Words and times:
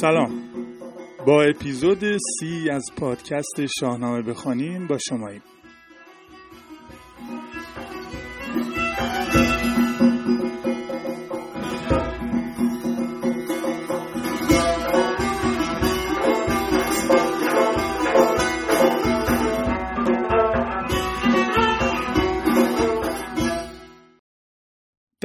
سلام. 0.00 0.42
با 1.26 1.42
اپیزود 1.42 1.98
سی 2.16 2.70
از 2.70 2.84
پادکست 2.96 3.66
شاهنامه 3.80 4.22
بخوانیم 4.22 4.86
با 4.86 4.98
شماییم. 4.98 5.42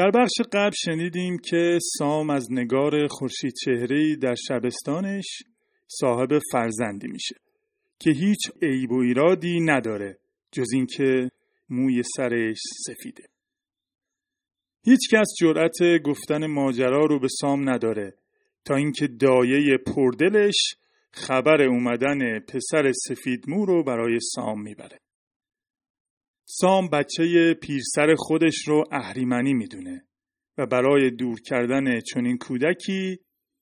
در 0.04 0.12
بخش 0.12 0.42
قبل 0.54 0.76
شنیدیم 0.86 1.38
که 1.38 1.80
سام 1.98 2.30
از 2.30 2.52
نگار 2.52 3.08
خورشید 3.08 3.54
چهره 3.66 4.16
در 4.16 4.36
شبستانش 4.36 5.44
صاحب 5.88 6.40
فرزندی 6.52 7.08
میشه 7.08 7.36
که 8.00 8.12
هیچ 8.12 8.40
عیب 8.62 8.92
و 8.92 9.00
ایرادی 9.00 9.60
نداره 9.60 10.18
جز 10.52 10.68
اینکه 10.74 11.32
موی 11.70 12.04
سرش 12.18 12.58
سفیده. 12.88 13.24
هیچ 14.86 15.00
کس 15.12 15.28
جرأت 15.40 16.02
گفتن 16.04 16.46
ماجرا 16.46 17.06
رو 17.06 17.20
به 17.20 17.28
سام 17.42 17.70
نداره 17.70 18.14
تا 18.66 18.76
اینکه 18.76 19.08
دایه 19.08 19.78
پردلش 19.78 20.76
خبر 21.12 21.62
اومدن 21.62 22.40
پسر 22.40 22.92
سفید 23.08 23.46
مو 23.48 23.66
رو 23.66 23.84
برای 23.84 24.20
سام 24.36 24.62
می‌بره. 24.62 25.00
سام 26.62 26.90
بچه 26.90 27.54
پیرسر 27.54 28.16
خودش 28.18 28.68
رو 28.68 28.84
اهریمنی 28.92 29.54
می‌دونه 29.54 30.06
و 30.58 30.66
برای 30.66 31.12
دور 31.12 31.42
کردن 31.42 32.00
چنین 32.00 32.38
کودکی 32.38 33.20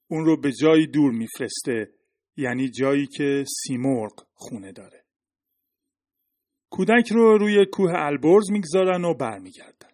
اون 0.09 0.25
رو 0.25 0.41
به 0.41 0.51
جایی 0.51 0.87
دور 0.87 1.11
میفرسته 1.11 1.91
یعنی 2.37 2.69
جایی 2.69 3.07
که 3.07 3.45
سیمرغ 3.47 4.27
خونه 4.33 4.71
داره. 4.71 5.05
کودک 6.71 7.11
رو 7.11 7.37
روی 7.37 7.65
کوه 7.65 7.91
البرز 7.95 8.51
می‌گذارن 8.51 9.05
و 9.05 9.13
برمیگردن. 9.13 9.91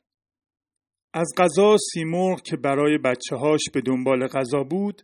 از 1.13 1.33
غذا 1.37 1.75
سیمرغ 1.93 2.41
که 2.41 2.57
برای 2.57 2.97
بچه 2.97 3.35
هاش 3.35 3.61
به 3.73 3.81
دنبال 3.81 4.27
غذا 4.27 4.63
بود 4.63 5.01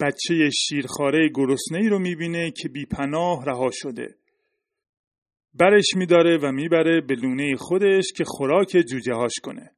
بچه 0.00 0.50
شیرخاره 0.50 1.28
گرسنه 1.34 1.78
ای 1.78 1.88
رو 1.88 1.98
می‌بینه 1.98 2.50
که 2.50 2.68
بی 2.68 2.86
پناه 2.86 3.44
رها 3.44 3.70
شده 3.72 4.19
برش 5.54 5.86
میداره 5.96 6.38
و 6.38 6.52
می‌بره 6.52 7.00
به 7.00 7.14
لونه 7.14 7.56
خودش 7.56 8.12
که 8.16 8.24
خوراک 8.26 8.68
جوجه 8.90 9.14
هاش 9.14 9.34
کنه. 9.42 9.76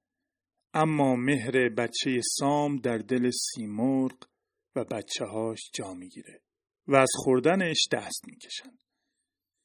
اما 0.75 1.17
مهر 1.17 1.69
بچه 1.69 2.21
سام 2.39 2.77
در 2.77 2.99
دل 2.99 3.31
سیمرغ 3.31 4.25
و 4.77 4.85
بچه 4.85 5.25
هاش 5.25 5.71
جا 5.75 5.95
می‌گیره 5.95 6.41
و 6.87 6.97
از 6.97 7.11
خوردنش 7.15 7.89
دست 7.93 8.25
می‌کشن. 8.27 8.71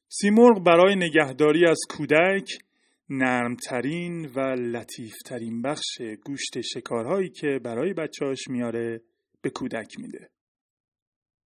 سیمرغ 0.10 0.64
برای 0.64 0.96
نگهداری 0.96 1.66
از 1.66 1.80
کودک 1.90 2.50
نرمترین 3.10 4.26
و 4.26 4.40
لطیفترین 4.40 5.62
بخش 5.62 6.02
گوشت 6.26 6.62
شکارهایی 6.62 7.30
که 7.30 7.60
برای 7.64 7.94
بچهاش 7.94 8.48
میاره 8.48 9.02
به 9.42 9.50
کودک 9.50 10.00
میده. 10.00 10.30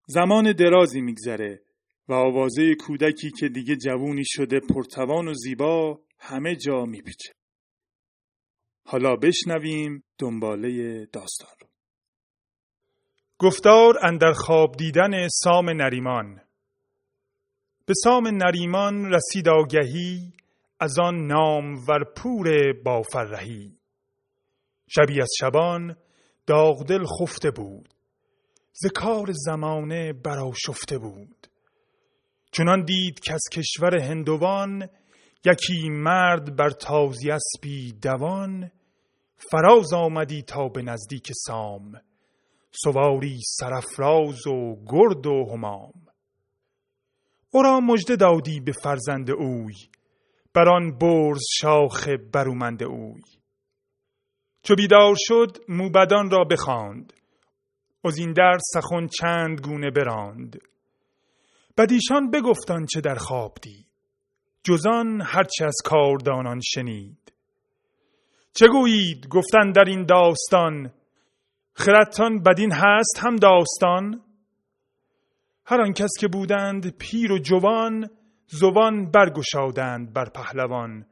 زمان 0.07 0.51
درازی 0.51 1.01
میگذره 1.01 1.61
و 2.09 2.13
آوازه 2.13 2.75
کودکی 2.75 3.31
که 3.31 3.49
دیگه 3.49 3.75
جوونی 3.75 4.23
شده 4.25 4.59
پرتوان 4.59 5.27
و 5.27 5.33
زیبا 5.33 5.99
همه 6.19 6.55
جا 6.55 6.85
میپیچه. 6.85 7.33
حالا 8.85 9.15
بشنویم 9.15 10.03
دنباله 10.17 11.05
داستان 11.05 11.49
رو. 11.61 11.67
گفتار 13.39 13.93
اندر 14.03 14.33
خواب 14.33 14.75
دیدن 14.77 15.27
سام 15.27 15.69
نریمان 15.69 16.41
به 17.85 17.93
سام 18.03 18.27
نریمان 18.27 19.13
رسید 19.13 19.49
آگهی 19.49 20.33
از 20.79 20.99
آن 20.99 21.27
نام 21.27 21.75
ورپور 21.87 22.73
بافرهی 22.85 23.77
شبی 24.89 25.21
از 25.21 25.29
شبان 25.39 25.95
داغدل 26.47 27.05
خفته 27.05 27.51
بود 27.51 27.93
ز 28.73 28.87
کار 28.95 29.27
زمانه 29.31 30.13
براشفته 30.13 30.97
بود 30.97 31.47
چنان 32.51 32.83
دید 32.83 33.19
که 33.19 33.33
از 33.33 33.43
کشور 33.51 33.97
هندوان 33.97 34.89
یکی 35.45 35.89
مرد 35.89 36.55
بر 36.55 36.69
تازی 36.69 37.31
اسبی 37.31 37.91
دوان. 37.91 38.71
فراز 39.51 39.93
آمدی 39.93 40.41
تا 40.41 40.67
به 40.67 40.81
نزدیک 40.81 41.31
سام 41.33 42.01
سواری 42.71 43.39
سرفراز 43.45 44.47
و 44.47 44.75
گرد 44.87 45.27
و 45.27 45.45
همام 45.53 45.93
او 47.51 47.63
را 47.63 47.79
مژده 47.79 48.15
دادی 48.15 48.59
به 48.59 48.71
فرزند 48.71 49.31
اوی 49.31 49.73
بر 50.53 50.69
آن 50.69 50.97
برز 50.97 51.41
شاخ 51.59 52.07
برومند 52.33 52.83
اوی. 52.83 53.21
چو 54.63 54.75
بیدار 54.75 55.15
شد 55.17 55.57
موبدان 55.69 56.29
را 56.29 56.43
بخواند 56.43 57.13
از 58.03 58.17
این 58.17 58.33
در 58.33 58.57
سخن 58.73 59.07
چند 59.07 59.61
گونه 59.61 59.91
براند. 59.91 60.59
بدیشان 61.79 62.31
بگفتان 62.31 62.85
چه 62.85 63.01
در 63.01 63.15
خواب 63.15 63.57
دید. 63.61 63.87
جزان 64.63 65.21
هرچه 65.21 65.65
از 65.65 65.75
کاردانان 65.85 66.59
شنید. 66.63 67.33
چه 68.53 68.67
گویید؟ 68.67 69.27
گفتن 69.27 69.71
در 69.71 69.83
این 69.87 70.05
داستان. 70.05 70.91
خردتان 71.73 72.43
بدین 72.43 72.71
هست 72.71 73.19
هم 73.19 73.35
داستان؟ 73.35 74.21
هر 75.65 75.81
آن 75.81 75.93
کس 75.93 76.09
که 76.19 76.27
بودند 76.27 76.97
پیر 76.97 77.31
و 77.31 77.39
جوان 77.39 78.09
زوان 78.47 79.11
برگشادند 79.11 80.13
بر 80.13 80.29
پهلوان. 80.29 81.05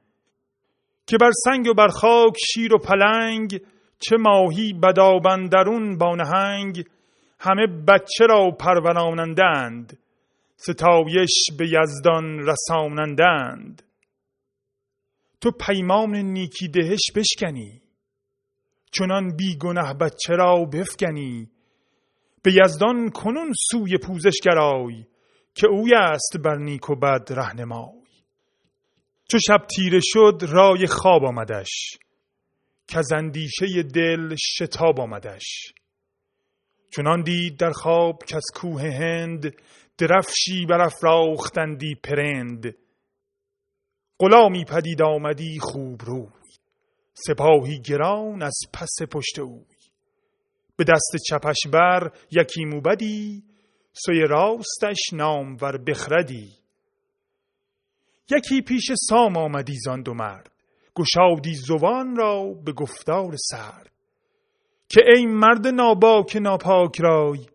که 1.05 1.17
بر 1.17 1.31
سنگ 1.45 1.67
و 1.67 1.73
بر 1.73 1.87
خاک 1.87 2.35
شیر 2.53 2.73
و 2.73 2.77
پلنگ 2.77 3.61
چه 3.99 4.17
ماهی 4.17 4.73
بدابندرون 4.73 5.97
با 5.97 6.15
نهنگ 6.15 6.85
همه 7.39 7.67
بچه 7.87 8.25
را 8.29 8.51
پرورانندند. 8.51 9.97
ستایش 10.57 11.43
به 11.57 11.65
یزدان 11.67 12.39
رسانندند. 12.39 13.83
تو 15.41 15.51
پیمان 15.51 16.15
نیکی 16.15 16.67
دهش 16.67 17.11
بشکنی 17.15 17.81
چنان 18.91 19.35
بیگنه 19.35 19.93
بچه 19.93 20.33
را 20.33 20.65
بفگنی 20.65 21.49
به 22.43 22.51
یزدان 22.63 23.09
کنون 23.09 23.51
سوی 23.71 23.97
پوزش 23.97 24.39
گرای 24.43 25.05
که 25.53 25.67
اوی 25.67 25.93
است 25.93 26.37
بر 26.43 26.55
نیک 26.55 26.89
و 26.89 26.95
بد 26.95 27.27
رهنمای. 27.29 28.07
چو 29.31 29.37
شب 29.47 29.65
تیره 29.75 29.99
شد 30.03 30.45
رای 30.49 30.87
خواب 30.87 31.23
آمدش 31.23 31.97
که 32.87 32.97
از 32.97 33.11
اندیشه 33.11 33.83
دل 33.83 34.35
شتاب 34.35 34.99
آمدش. 34.99 35.73
چنان 36.95 37.21
دید 37.21 37.57
در 37.57 37.71
خواب 37.71 38.23
که 38.23 38.35
از 38.35 38.45
کوه 38.55 38.81
هند 38.81 39.53
درفشی 39.97 40.65
برافراختندی 40.65 41.95
پرند. 41.95 42.75
غلامی 44.19 44.65
پدید 44.65 45.01
آمدی 45.01 45.59
خوب 45.61 46.01
روی. 46.03 46.27
سپاهی 47.13 47.81
گران 47.81 48.41
از 48.41 48.59
پس 48.73 48.95
پشت 49.11 49.39
اوی. 49.39 49.65
به 50.75 50.83
دست 50.83 51.15
چپش 51.29 51.57
بر 51.71 52.11
یکی 52.31 52.65
موبدی 52.65 53.43
سوی 53.93 54.21
راستش 54.21 55.13
نامور 55.13 55.77
بخردی. 55.77 56.49
یکی 58.31 58.61
پیش 58.61 58.91
سام 59.09 59.37
آمدی 59.37 59.75
زان 59.85 60.01
دو 60.01 60.13
مرد. 60.13 60.51
گشادی 60.95 61.55
زوان 61.55 62.15
را 62.15 62.53
به 62.65 62.71
گفتار 62.71 63.35
سرد. 63.51 63.91
که 64.89 65.01
ای 65.15 65.25
مرد 65.25 65.67
ناباک 65.67 66.35
ناپاک 66.35 67.01
رای 67.01 67.45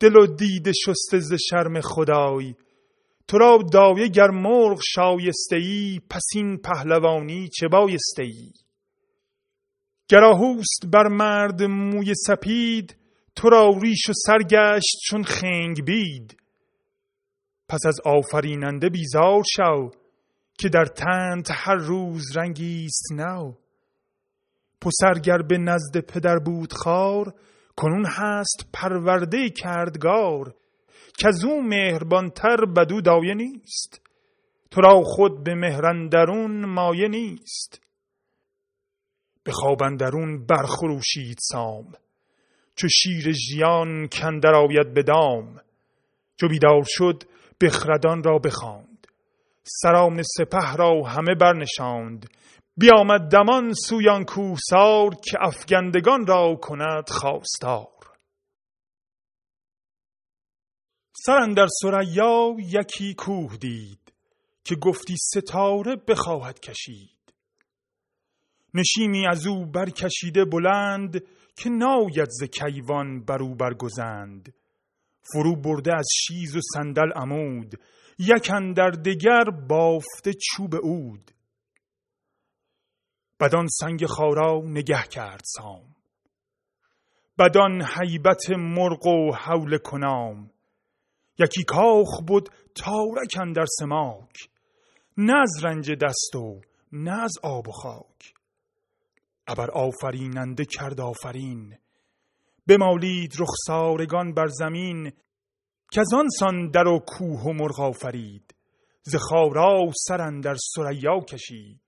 دل 0.00 0.16
و 0.16 0.26
دید 0.26 0.72
شسته 0.72 1.18
ز 1.18 1.34
شرم 1.50 1.80
خدای. 1.80 2.54
تو 3.28 3.38
را 3.38 3.58
دایه 3.72 4.08
گر 4.08 4.30
مرغ 4.30 4.80
شایسته 4.94 5.56
ای 5.56 6.00
پس 6.10 6.26
این 6.34 6.56
پهلوانی 6.56 7.48
چه 7.48 7.68
بایسته 7.68 8.22
ای 8.22 8.52
گراهوست 10.08 10.86
بر 10.92 11.08
مرد 11.08 11.62
موی 11.62 12.12
سپید 12.26 12.96
تو 13.36 13.48
را 13.48 13.70
ریش 13.82 14.08
و 14.08 14.12
سرگشت 14.26 14.96
چون 15.04 15.22
خنگ 15.22 15.84
بید. 15.84 16.36
پس 17.68 17.80
از 17.86 18.00
آفریننده 18.04 18.88
بیزار 18.88 19.42
شو 19.56 19.90
که 20.58 20.68
در 20.68 20.84
تنت 20.84 21.48
هر 21.50 21.74
روز 21.74 22.36
رنگی 22.36 22.84
است 22.84 23.12
نو. 23.12 23.52
پسرگر 24.80 25.38
به 25.38 25.58
نزد 25.58 25.98
پدر 25.98 26.38
بود 26.38 26.72
خار 26.72 27.34
کنون 27.76 28.06
هست 28.06 28.66
پرورده 28.72 29.50
کردگار 29.50 30.54
که 31.18 31.28
از 31.28 31.44
او 31.44 31.62
مهربانتر 31.62 32.56
بدو 32.76 33.00
دایه 33.00 33.34
نیست. 33.34 34.00
تو 34.70 34.80
را 34.80 35.00
خود 35.04 35.44
به 35.44 35.54
مهرندرون 35.54 36.64
مایه 36.64 37.08
نیست. 37.08 37.80
به 39.44 39.52
خوابندرون 39.52 40.46
برخروشید 40.46 41.38
سام 41.40 41.92
چو 42.76 42.88
شیر 42.88 43.32
ژیان 43.32 44.08
کندر 44.08 44.54
آید 44.54 44.94
به 44.94 45.02
دام. 45.02 45.60
چو 46.40 46.48
بیدار 46.48 46.84
شد 46.86 47.22
بخردان 47.60 48.22
را 48.22 48.38
بخواند 48.38 49.06
سران 49.62 50.22
سپه 50.22 50.76
را 50.76 51.02
همه 51.02 51.34
برنشاند. 51.34 52.30
بیامد 52.76 53.20
دمان 53.20 53.72
سویان 53.72 54.24
کوسار 54.24 55.14
که 55.14 55.38
افگندگان 55.40 56.26
را 56.26 56.56
کند 56.62 57.10
خواستار. 57.10 57.88
سر 61.16 61.46
در 61.56 61.66
سریا 61.82 62.56
یکی 62.58 63.14
کوه 63.14 63.56
دید 63.56 64.12
که 64.64 64.74
گفتی 64.74 65.14
ستاره 65.16 65.96
بخواهد 66.08 66.60
کشید. 66.60 67.34
نشیمی 68.74 69.26
از 69.26 69.46
او 69.46 69.66
برکشیده 69.66 70.44
بلند 70.44 71.22
که 71.56 71.70
ناید 71.70 72.28
ز 72.30 72.44
کیوان 72.44 73.24
بر 73.24 73.42
او 73.42 73.54
برگزند. 73.54 74.54
فرو 75.32 75.56
برده 75.56 75.96
از 75.96 76.06
شیز 76.14 76.56
و 76.56 76.60
صندل 76.74 77.12
عمود 77.16 77.74
یک 78.18 78.50
در 78.76 78.90
دگر 78.90 79.44
بافته 79.68 80.32
چوب 80.32 80.76
عود. 80.76 81.30
بدان 83.40 83.66
سنگ 83.68 84.06
خارا 84.06 84.62
نگه 84.64 85.02
کرد 85.02 85.42
سام. 85.44 85.94
بدان 87.38 87.82
حیبت 87.82 88.50
مرغ 88.50 89.06
و 89.06 89.34
حول 89.34 89.78
کنام. 89.78 90.50
یکی 91.38 91.64
کاخ 91.64 92.20
بود 92.26 92.48
تارک 92.74 93.54
در 93.56 93.66
سماک. 93.78 94.48
نه 95.16 95.34
از 95.42 95.64
رنج 95.64 95.90
دست 95.90 96.36
و 96.36 96.60
نه 96.92 97.22
از 97.22 97.32
آب 97.42 97.68
و 97.68 97.72
خاک. 97.72 98.34
ابر 99.46 99.70
آفریننده 99.70 100.64
کرد 100.64 101.00
آفرین. 101.00 101.78
بمالید 102.66 103.32
رخسارگان 103.38 104.34
بر 104.34 104.46
زمین. 104.46 105.12
که 105.92 106.00
از 106.00 106.14
آن 106.14 106.28
سان 106.28 106.70
در 106.70 106.86
و 106.86 106.98
کوه 106.98 107.40
و 107.40 107.52
مرغ 107.52 107.80
آفرید. 107.80 108.54
ز 109.02 109.16
خارا 109.16 109.90
سر 110.08 110.40
در 110.40 110.56
سریا 110.74 111.20
کشید. 111.20 111.83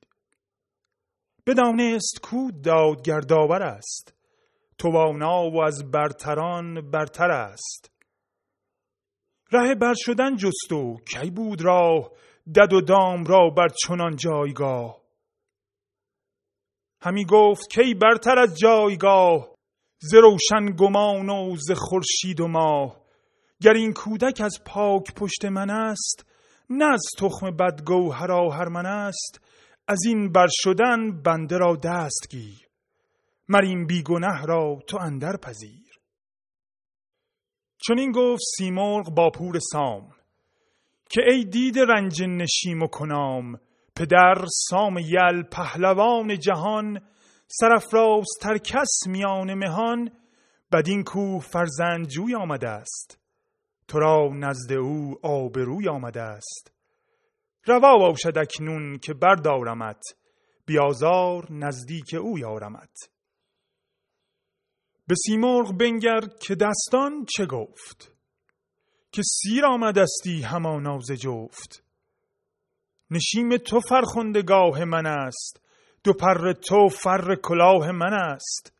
بدانست 1.47 2.21
کو 2.23 2.51
دادگر 2.51 3.21
داور 3.21 3.63
است. 3.63 4.15
توانا 4.79 5.51
و 5.51 5.63
از 5.63 5.91
برتران 5.91 6.91
برتر 6.91 7.31
است. 7.31 7.91
ره 9.53 9.75
بر 9.75 9.95
شدن 9.97 10.37
جست 10.37 10.73
و 10.73 10.97
کی 11.13 11.31
بود 11.31 11.63
راه؟ 11.63 12.11
دد 12.55 12.73
و 12.73 12.81
دام 12.81 13.25
را 13.25 13.51
بر 13.51 13.69
چنان 13.69 14.17
جایگاه. 14.17 15.03
همی 17.01 17.25
گفت 17.25 17.71
کی 17.71 17.95
برتر 17.95 18.39
از 18.39 18.59
جایگاه؟ 18.59 19.55
ز 19.99 20.15
روشن 20.15 20.77
گمان 20.79 21.29
و 21.29 21.57
ز 21.57 21.71
خورشید 21.73 22.41
و 22.41 22.49
ماه. 22.49 23.01
گر 23.63 23.73
این 23.73 23.93
کودک 23.93 24.41
از 24.41 24.61
پاک 24.65 25.15
پشت 25.15 25.45
من 25.45 25.71
است 25.71 26.27
نه 26.71 26.85
از 26.85 27.03
تخم 27.19 27.51
بدگوهر 27.51 28.69
من 28.69 28.87
است. 28.87 29.46
از 29.89 29.99
این 30.07 30.33
بر 30.33 30.47
شدن 30.51 31.23
بنده 31.23 31.59
را 31.59 31.77
دست 31.77 32.27
گیر. 32.31 32.69
مر 33.49 33.63
این 33.63 33.87
بیگنه 33.87 34.45
را 34.45 34.79
تو 34.87 34.99
اندر 35.01 35.37
پذیر. 35.37 35.87
چون 37.79 37.99
این 37.99 38.13
گفت 38.13 38.43
سیمرغ 38.57 39.15
با 39.15 39.31
پور 39.31 39.59
سام 39.73 40.13
که 41.11 41.23
ای 41.31 41.45
دید 41.45 41.79
رنج 41.79 42.23
نشیم 42.23 42.83
و 42.83 42.87
کنام 42.87 43.61
پدر 43.97 44.45
سام 44.69 44.99
یل 44.99 45.43
پهلوان 45.43 46.39
جهان 46.39 47.01
سرفراز 47.49 48.27
تر 48.41 48.59
کس 48.59 49.07
میان 49.07 49.55
مهان 49.55 50.11
بدین 50.73 51.05
کو 51.05 51.39
فرزند 51.39 52.09
جوی 52.09 52.35
آمده 52.35 52.69
است. 52.69 53.19
تو 53.89 53.99
را 53.99 54.31
نزد 54.33 54.73
او 54.73 55.15
آبروی 55.23 55.89
آمده 55.89 56.23
است. 56.23 56.76
روا 57.67 57.99
باشد 57.99 58.39
اکنون 58.39 58.99
که 58.99 59.15
بردارمت 59.15 60.03
بیازار 60.67 61.47
نزدیک 61.51 62.15
او 62.15 62.39
یارمت. 62.39 63.11
به 65.07 65.15
سیمرغ 65.27 65.73
بنگر 65.79 66.21
که 66.41 66.55
دستان 66.55 67.27
چه 67.37 67.47
گفت؟ 67.47 68.13
که 69.13 69.23
سیر 69.23 69.67
آمدستی 69.67 70.43
همانا 70.43 70.99
ز 71.01 71.13
جفت. 71.13 71.83
نشیم 73.11 73.57
تو 73.57 73.81
فرخندگاه 73.81 74.85
من 74.85 75.07
است 75.07 75.61
دو 76.05 76.13
پر 76.13 76.53
تو 76.53 76.89
فر 76.89 77.35
کلاه 77.35 77.91
من 77.91 78.15
است. 78.15 78.73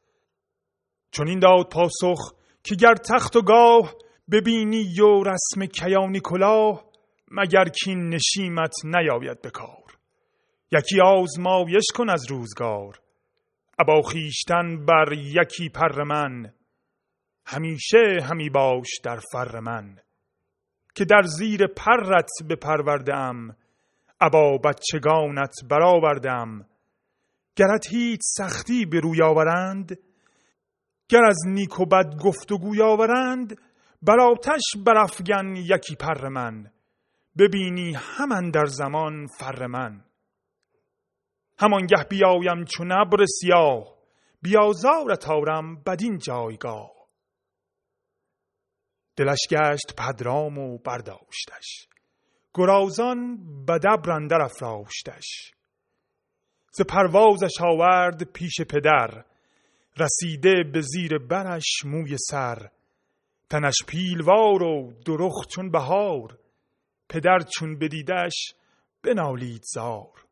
چون 1.11 1.29
این 1.29 1.39
داد 1.39 1.69
پاسخ 1.73 2.35
که 2.63 2.75
گر 2.75 2.95
تخت 2.95 3.37
و 3.37 3.43
گاه 3.43 3.95
ببینی 4.33 5.01
و 5.01 5.23
رسم 5.23 5.67
کیانی 5.67 6.21
کلاه 6.25 6.86
مگر 7.31 7.65
کین 7.65 8.09
نشیمت 8.09 8.75
نیاید 8.85 9.43
به 9.43 9.51
کار. 9.51 9.99
یکی 10.73 11.01
آزمایش 11.01 11.85
کن 11.95 12.11
از 12.11 12.31
روزگار. 12.31 13.01
ابا 13.79 14.03
خیشتن 14.03 14.85
بر 14.85 15.13
یکی 15.13 15.69
پر 15.69 16.03
من. 16.03 16.53
همیشه 17.47 18.19
همی 18.23 18.51
باش 18.51 18.89
در 19.05 19.19
فر 19.33 19.61
من. 19.61 19.99
که 20.95 21.05
در 21.05 21.23
زیر 21.23 21.67
پرت 21.67 22.29
ام 23.13 23.57
ابا 24.21 24.59
بچگانت 24.59 25.55
برآوردم. 25.71 26.67
گرت 27.57 27.87
هیچ 27.91 28.21
سختی 28.23 28.87
به 28.87 29.01
روی 29.01 29.23
آورند 29.23 29.99
گر 31.09 31.25
از 31.25 31.39
نیک 31.47 31.81
و 31.81 31.87
بد 31.87 32.15
گفت 32.25 32.53
و 32.53 32.59
گوی 32.59 32.83
آورند 32.83 33.59
بر 34.03 34.21
آتش 34.21 34.63
برافگن 34.87 35.57
یکی 35.57 35.97
پر 35.97 36.29
من. 36.29 36.71
ببینی 37.39 37.93
همان 37.95 38.51
در 38.51 38.67
زمان 38.67 39.27
فر 39.27 39.67
من. 39.67 40.05
همانگه 41.59 42.05
بیایم 42.11 42.65
چون 42.65 42.93
ابر 42.93 43.25
سیاه 43.41 43.97
بیازارت 44.43 45.29
آرم 45.29 45.83
بدین 45.83 46.19
جایگاه. 46.19 46.91
دلش 49.17 49.39
گشت 49.51 49.95
پدرام 49.99 50.59
و 50.59 50.79
برداشتش 50.79 51.89
گرازان 52.55 53.39
بدبر 53.65 54.11
اندر 54.11 54.43
افراشتش. 54.43 55.53
ز 56.73 56.83
پروازش 56.83 57.61
آورد 57.61 58.23
پیش 58.33 58.61
پدر 58.61 59.25
رسیده 59.97 60.65
به 60.73 60.81
زیر 60.81 61.19
برش 61.19 61.85
موی 61.85 62.17
سر. 62.19 62.71
تنش 63.51 63.75
پیلوار 63.87 64.63
و 64.63 64.93
درخ 65.07 65.47
چون 65.47 65.71
بهار 65.71 66.39
پدر 67.09 67.39
چون 67.59 67.79
بدیدش 67.79 68.55
بنالید 69.03 69.63
زار. 69.75 70.27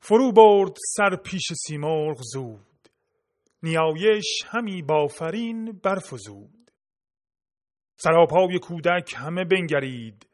فرو 0.00 0.32
برد 0.32 0.76
سر 0.96 1.16
پیش 1.16 1.52
سیمرغ 1.66 2.18
زود 2.22 2.88
نیایش 3.62 4.26
همی 4.46 4.82
بافرین 4.82 5.72
برفزود. 5.72 6.70
سراپای 7.96 8.58
کودک 8.58 9.14
همه 9.16 9.44
بنگرید 9.44 10.28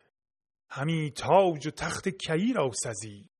همی 0.71 1.11
تاج 1.11 1.67
و 1.67 1.71
تخت 1.71 2.09
کیی 2.09 2.53
را 2.53 2.71
سزید. 2.85 3.31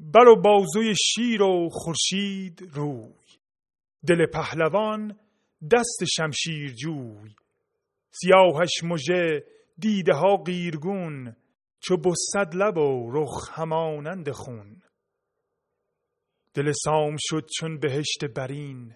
بر 0.00 0.28
و 0.28 0.42
بازوی 0.42 0.94
شیر 0.94 1.42
و 1.42 1.68
خورشید 1.72 2.62
روی 2.62 3.14
دل 4.06 4.26
پهلوان 4.26 5.18
دست 5.72 6.04
شمشیر 6.16 6.74
جوی 6.74 7.34
سیاهش 8.10 8.84
مژه 8.84 9.44
دیده 9.78 10.12
ها 10.12 10.36
قیرگون 10.36 11.36
چو 11.80 11.96
بسد 11.96 12.54
لب 12.54 12.78
و 12.78 13.10
رخ 13.12 13.58
همانند 13.58 14.30
خون. 14.30 14.82
دل 16.54 16.72
سام 16.84 17.16
شد 17.18 17.46
چون 17.58 17.78
بهشت 17.78 18.24
برین 18.24 18.94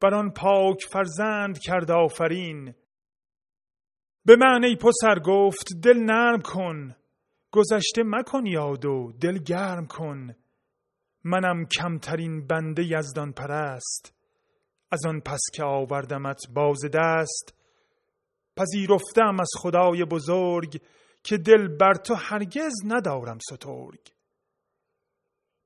بر 0.00 0.14
آن 0.14 0.30
پاک 0.30 0.84
فرزند 0.90 1.58
کرد 1.58 1.90
آفرین. 1.90 2.74
به 4.24 4.36
من 4.36 4.64
ای 4.64 4.76
پسر 4.76 5.18
گفت 5.24 5.66
دل 5.82 5.98
نرم 5.98 6.40
کن 6.40 6.96
گذشته 7.50 8.02
مکن 8.06 8.46
یاد 8.46 8.84
و 8.84 9.12
دل 9.20 9.38
گرم 9.38 9.86
کن. 9.86 10.34
منم 11.24 11.66
کمترین 11.66 12.46
بنده 12.46 12.82
یزدان 12.84 13.32
پرست 13.32 14.14
از 14.90 15.06
آن 15.06 15.20
پس 15.20 15.40
که 15.54 15.64
آوردمت 15.64 16.40
باز 16.54 16.78
دست. 16.94 17.57
پذیرفتم 18.58 19.40
از 19.40 19.50
خدای 19.58 20.04
بزرگ 20.04 20.80
که 21.22 21.36
دل 21.36 21.68
بر 21.68 21.94
تو 21.94 22.14
هرگز 22.14 22.72
ندارم 22.84 23.38
سترگ. 23.38 24.00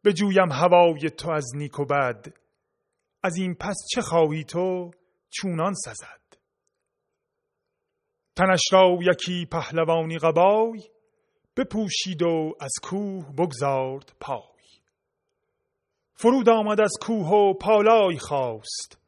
بجویم 0.04 0.52
هوای 0.52 1.10
تو 1.10 1.30
از 1.30 1.46
نیک 1.54 1.78
و 1.78 1.84
بد 1.84 2.26
از 3.22 3.36
این 3.36 3.54
پس 3.54 3.76
چه 3.94 4.02
خواهی 4.02 4.44
تو 4.44 4.90
چونان 5.30 5.74
سزد. 5.74 6.22
تنش 8.36 8.72
را 8.72 8.98
یکی 9.02 9.46
پهلوانی 9.46 10.18
قبای 10.18 10.82
بپوشید 11.56 12.22
و 12.22 12.54
از 12.60 12.72
کوه 12.82 13.32
بگذارد 13.32 14.12
پای. 14.20 14.52
فرود 16.14 16.48
آمد 16.48 16.80
از 16.80 16.92
کوه 17.00 17.28
و 17.28 17.54
پالای 17.54 18.18
خواست 18.18 19.01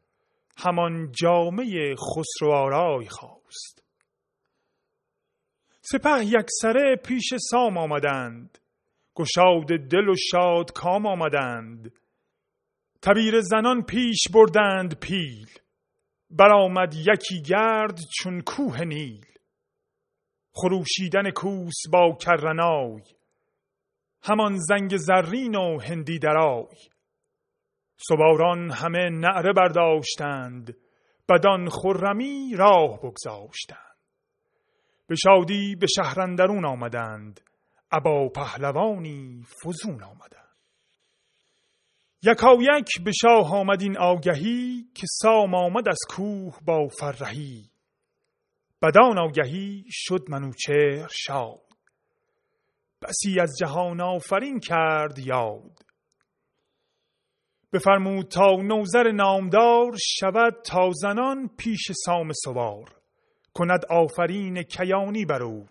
همان 0.57 1.13
جامعه 1.13 1.95
خسرو 1.97 2.53
آرای 2.53 3.09
خواست. 3.09 3.85
سپه 5.81 6.25
یک 6.25 6.47
سره 6.61 6.97
پیش 6.97 7.35
سام 7.51 7.79
آمدند. 7.79 8.59
گشاد 9.17 9.67
دل 9.67 10.09
و 10.09 10.15
شاد 10.31 10.73
کام 10.73 11.07
آمدند. 11.07 11.93
تبیر 13.03 13.41
زنان 13.41 13.83
پیش 13.83 14.23
بردند 14.35 15.01
پیل. 15.01 15.49
برآمد 16.31 16.95
یکی 16.95 17.43
گرد 17.43 18.01
چون 18.19 18.41
کوه 18.41 18.85
نیل. 18.85 19.27
خروشیدن 20.53 21.31
کوس 21.31 21.77
با 21.93 22.17
کرنای. 22.21 23.03
همان 24.23 24.57
زنگ 24.59 24.97
زرین 24.97 25.57
و 25.57 25.81
هندی 25.81 26.19
درای. 26.19 26.77
سواران 28.09 28.71
همه 28.71 29.11
نعره 29.11 29.53
برداشتند 29.53 30.77
بدان 31.29 31.69
خرمی 31.69 32.55
راه 32.57 32.99
بگذاشتند. 32.99 33.79
به 35.07 35.15
شادی 35.17 35.77
به 35.77 35.87
شهرندرون 35.87 36.67
آمدند 36.67 37.41
ابا 37.93 38.29
پهلوانی 38.29 39.43
فزون 39.63 40.03
آمدند. 40.03 40.45
یکایک 42.23 42.89
به 43.05 43.13
شاه 43.13 43.55
آمد 43.55 43.83
این 43.83 43.99
آگهی 43.99 44.85
که 44.95 45.07
سام 45.23 45.55
آمد 45.55 45.89
از 45.89 45.99
کوه 46.09 46.59
با 46.65 46.89
فرهی. 46.89 47.71
بدان 48.83 49.19
آگهی 49.19 49.85
شد 49.91 50.25
منوچهر 50.29 51.09
شاد. 51.11 51.61
بسی 53.03 53.41
از 53.41 53.57
جهان 53.61 54.01
آفرین 54.01 54.61
کرد 54.61 55.19
یاد. 55.19 55.85
بفرمود 57.75 58.27
تا 58.27 58.57
نوزر 58.63 59.11
نامدار 59.13 59.97
شود 60.19 60.63
تا 60.65 60.91
زنان 60.93 61.51
پیش 61.57 61.93
سام 61.93 62.33
سوار. 62.45 62.85
کند 63.55 63.85
آفرین 63.91 64.63
کیانی 64.63 65.25
بروی 65.25 65.67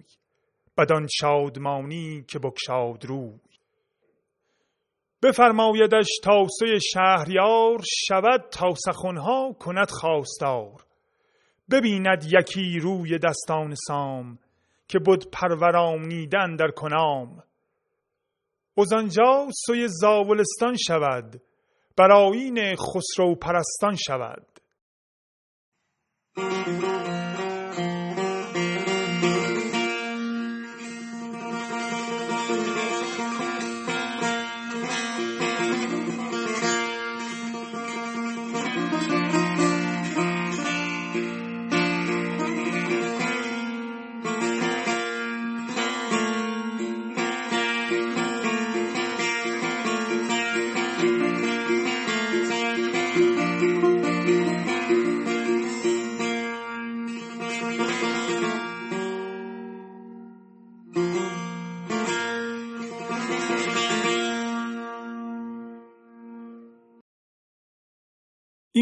بدان 0.77 1.07
شادمانی 1.07 2.23
که 2.27 2.39
بکشاد 2.39 3.05
روی. 3.05 3.39
بفرمایدش 5.21 6.07
تا 6.23 6.47
سوی 6.59 6.79
شهریار 6.93 7.81
شود 8.07 8.41
تا 8.51 8.69
سخنها 8.85 9.55
کند 9.59 9.89
خواستار. 9.89 10.85
ببیند 11.71 12.25
یکی 12.25 12.79
روی 12.79 13.19
دستان 13.19 13.75
سام 13.87 14.39
که 14.87 14.99
بود 14.99 15.31
پرورانیدن 15.31 16.55
در 16.55 16.71
کنام. 16.75 17.43
از 18.77 18.93
آنجا 18.93 19.47
سوی 19.65 19.87
زاولستان 19.87 20.75
شود 20.87 21.41
برایین 21.97 22.75
خسرو 22.75 23.35
پرستان 23.35 23.95
شود. 23.95 24.47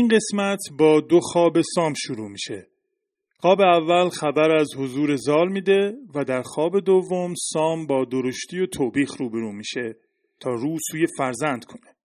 این 0.02 0.10
قسمت 0.10 0.60
با 0.80 1.02
دو 1.02 1.20
خواب 1.20 1.62
سام 1.62 1.94
شروع 1.94 2.30
میشه. 2.30 2.68
خواب 3.38 3.62
اول 3.62 4.10
خبر 4.10 4.56
از 4.56 4.68
حضور 4.78 5.16
زال 5.16 5.52
میده 5.52 5.94
و 6.16 6.24
در 6.24 6.42
خواب 6.42 6.80
دوم 6.80 7.34
سام 7.36 7.88
با 7.88 8.06
درشتی 8.06 8.60
و 8.60 8.66
توبیخ 8.66 9.18
روبرو 9.20 9.52
میشه 9.52 9.96
تا 10.40 10.50
رو 10.50 10.78
سوی 10.92 11.08
فرزند 11.18 11.66
کنه. 11.66 11.96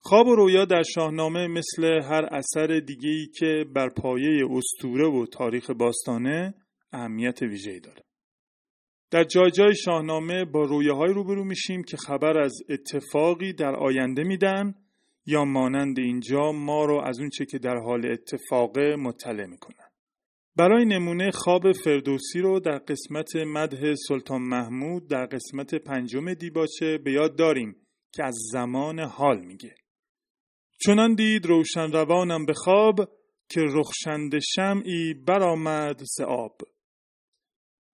خواب 0.00 0.26
و 0.26 0.34
رویا 0.34 0.64
در 0.64 0.82
شاهنامه 0.82 1.46
مثل 1.46 1.84
هر 1.84 2.24
اثر 2.24 2.80
دیگه‌ای 2.86 3.26
که 3.38 3.64
بر 3.74 3.88
پایه 3.88 4.46
استوره 4.50 5.08
و 5.08 5.26
تاریخ 5.26 5.70
باستانه 5.70 6.54
اهمیت 6.92 7.42
ویژه‌ای 7.42 7.80
داره. 7.80 8.02
در 9.10 9.24
جای 9.24 9.50
جای 9.50 9.76
شاهنامه 9.76 10.44
با 10.44 10.64
رویاهای 10.64 11.12
روبرو 11.12 11.44
میشیم 11.44 11.82
که 11.82 11.96
خبر 11.96 12.38
از 12.38 12.52
اتفاقی 12.68 13.52
در 13.52 13.74
آینده 13.76 14.22
میدن 14.22 14.74
یا 15.26 15.44
مانند 15.44 15.98
اینجا 15.98 16.52
ما 16.52 16.84
رو 16.84 17.00
از 17.04 17.20
اونچه 17.20 17.44
که 17.44 17.58
در 17.58 17.76
حال 17.76 18.12
اتفاقه 18.12 18.96
مطلع 18.96 19.46
می‌کنن. 19.46 19.88
برای 20.56 20.84
نمونه 20.84 21.30
خواب 21.30 21.72
فردوسی 21.72 22.40
رو 22.40 22.60
در 22.60 22.78
قسمت 22.78 23.36
مده 23.36 23.94
سلطان 24.08 24.42
محمود 24.42 25.08
در 25.08 25.26
قسمت 25.26 25.74
پنجم 25.74 26.34
دیباچه 26.34 26.98
به 26.98 27.12
یاد 27.12 27.36
داریم 27.36 27.76
که 28.12 28.24
از 28.24 28.34
زمان 28.52 29.00
حال 29.00 29.40
میگه. 29.40 29.74
چنان 30.78 31.14
دید 31.14 31.46
روشن 31.46 31.92
روانم 31.92 32.46
به 32.46 32.52
خواب 32.52 32.96
که 33.48 33.60
رخشند 33.60 34.38
شمعی 34.38 35.14
برآمد 35.14 36.02
ز. 36.04 36.20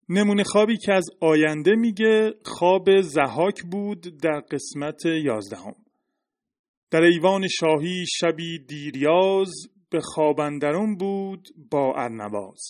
نمونه 0.09 0.43
خوابی 0.43 0.77
که 0.77 0.93
از 0.93 1.05
آینده 1.21 1.75
میگه 1.75 2.33
خواب 2.45 3.01
زهاک 3.01 3.63
بود 3.63 4.21
در 4.21 4.39
قسمت 4.39 5.05
یازدهم. 5.05 5.84
در 6.95 7.03
ایوان 7.03 7.47
شاهی 7.47 8.05
شبی 8.19 8.59
دیریاز 8.59 9.51
به 9.89 9.99
خوابندرون 10.01 10.97
بود 10.97 11.47
با 11.71 11.93
ارنواز. 11.95 12.61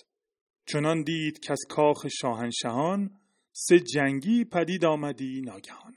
چنان 0.65 1.03
دید 1.03 1.39
که 1.39 1.51
از 1.51 1.59
کاخ 1.69 2.07
شاهنشهان 2.07 3.09
سه 3.51 3.79
جنگی 3.79 4.45
پدید 4.45 4.85
آمدی 4.85 5.41
ناگهان. 5.41 5.93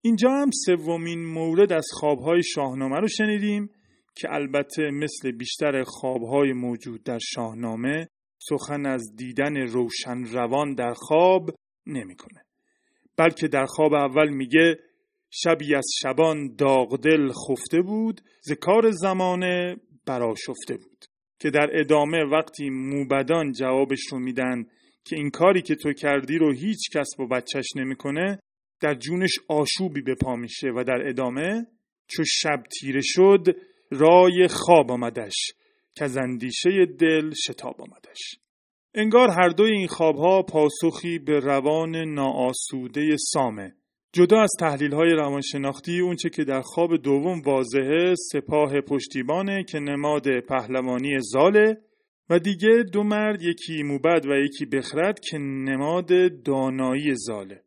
اینجا 0.00 0.30
هم 0.30 0.50
سومین 0.66 1.24
مورد 1.26 1.72
از 1.72 1.86
خوابهای 1.92 2.42
شاهنامه 2.42 2.96
رو 2.96 3.08
شنیدیم 3.08 3.70
که 4.16 4.28
البته 4.30 4.90
مثل 4.90 5.30
بیشتر 5.30 5.82
خوابهای 5.82 6.52
موجود 6.52 7.02
در 7.02 7.18
شاهنامه 7.18 8.08
سخن 8.38 8.86
از 8.86 9.16
دیدن 9.16 9.56
روشن 9.56 10.24
روان 10.24 10.74
در 10.74 10.92
خواب 10.96 11.50
نمی‌کنه. 11.86 12.44
بلکه 13.16 13.48
در 13.48 13.66
خواب 13.66 13.94
اول 13.94 14.28
میگه 14.28 14.78
شبی 15.42 15.74
از 15.74 15.86
شبان 16.02 16.54
داغدل 16.54 17.32
خفته 17.32 17.82
بود 17.82 18.20
ز 18.40 18.52
کار 18.52 18.90
زمانه 18.90 19.76
براشفته 20.06 20.76
بود 20.76 21.04
که 21.40 21.50
در 21.50 21.70
ادامه 21.72 22.24
وقتی 22.24 22.70
موبدان 22.70 23.52
جوابش 23.52 24.00
رو 24.12 24.18
میدن 24.18 24.66
که 25.04 25.16
این 25.16 25.30
کاری 25.30 25.62
که 25.62 25.74
تو 25.74 25.92
کردی 25.92 26.38
رو 26.38 26.52
هیچ 26.52 26.90
کس 26.94 27.08
با 27.18 27.26
بچهش 27.26 27.66
نمی‌کنه 27.76 28.38
در 28.80 28.94
جونش 28.94 29.38
آشوبی 29.48 30.00
به 30.02 30.14
پا 30.14 30.36
میشه 30.36 30.68
و 30.76 30.84
در 30.84 31.08
ادامه 31.08 31.66
چو 32.08 32.22
شب 32.26 32.62
تیره 32.80 33.00
شد 33.04 33.56
رای 33.90 34.48
خواب 34.48 34.90
آمدش 34.90 35.52
که 35.94 36.04
از 36.04 36.16
اندیشه 36.16 36.86
دل 36.98 37.32
شتاب 37.46 37.80
آمدش. 37.80 38.38
انگار 38.94 39.30
هر 39.30 39.48
دوی 39.48 39.72
این 39.72 39.86
خوابها 39.86 40.42
پاسخی 40.42 41.18
به 41.18 41.40
روان 41.40 41.96
ناآسوده 41.96 43.16
سامه. 43.32 43.74
جدا 44.16 44.40
از 44.42 44.50
تحلیل 44.60 44.94
های 44.94 45.10
روانشناختی 45.10 46.00
اونچه 46.00 46.30
که 46.30 46.44
در 46.44 46.60
خواب 46.60 46.96
دوم 46.96 47.40
واضحه 47.40 48.14
سپاه 48.32 48.80
پشتیبانه 48.80 49.64
که 49.64 49.78
نماد 49.78 50.40
پهلوانی 50.40 51.16
زاله 51.20 51.80
و 52.30 52.38
دیگه 52.38 52.84
دو 52.92 53.02
مرد 53.02 53.42
یکی 53.42 53.82
موبد 53.82 54.26
و 54.26 54.36
یکی 54.44 54.66
بخرد 54.66 55.20
که 55.20 55.38
نماد 55.38 56.42
دانایی 56.42 57.14
زاله. 57.14 57.62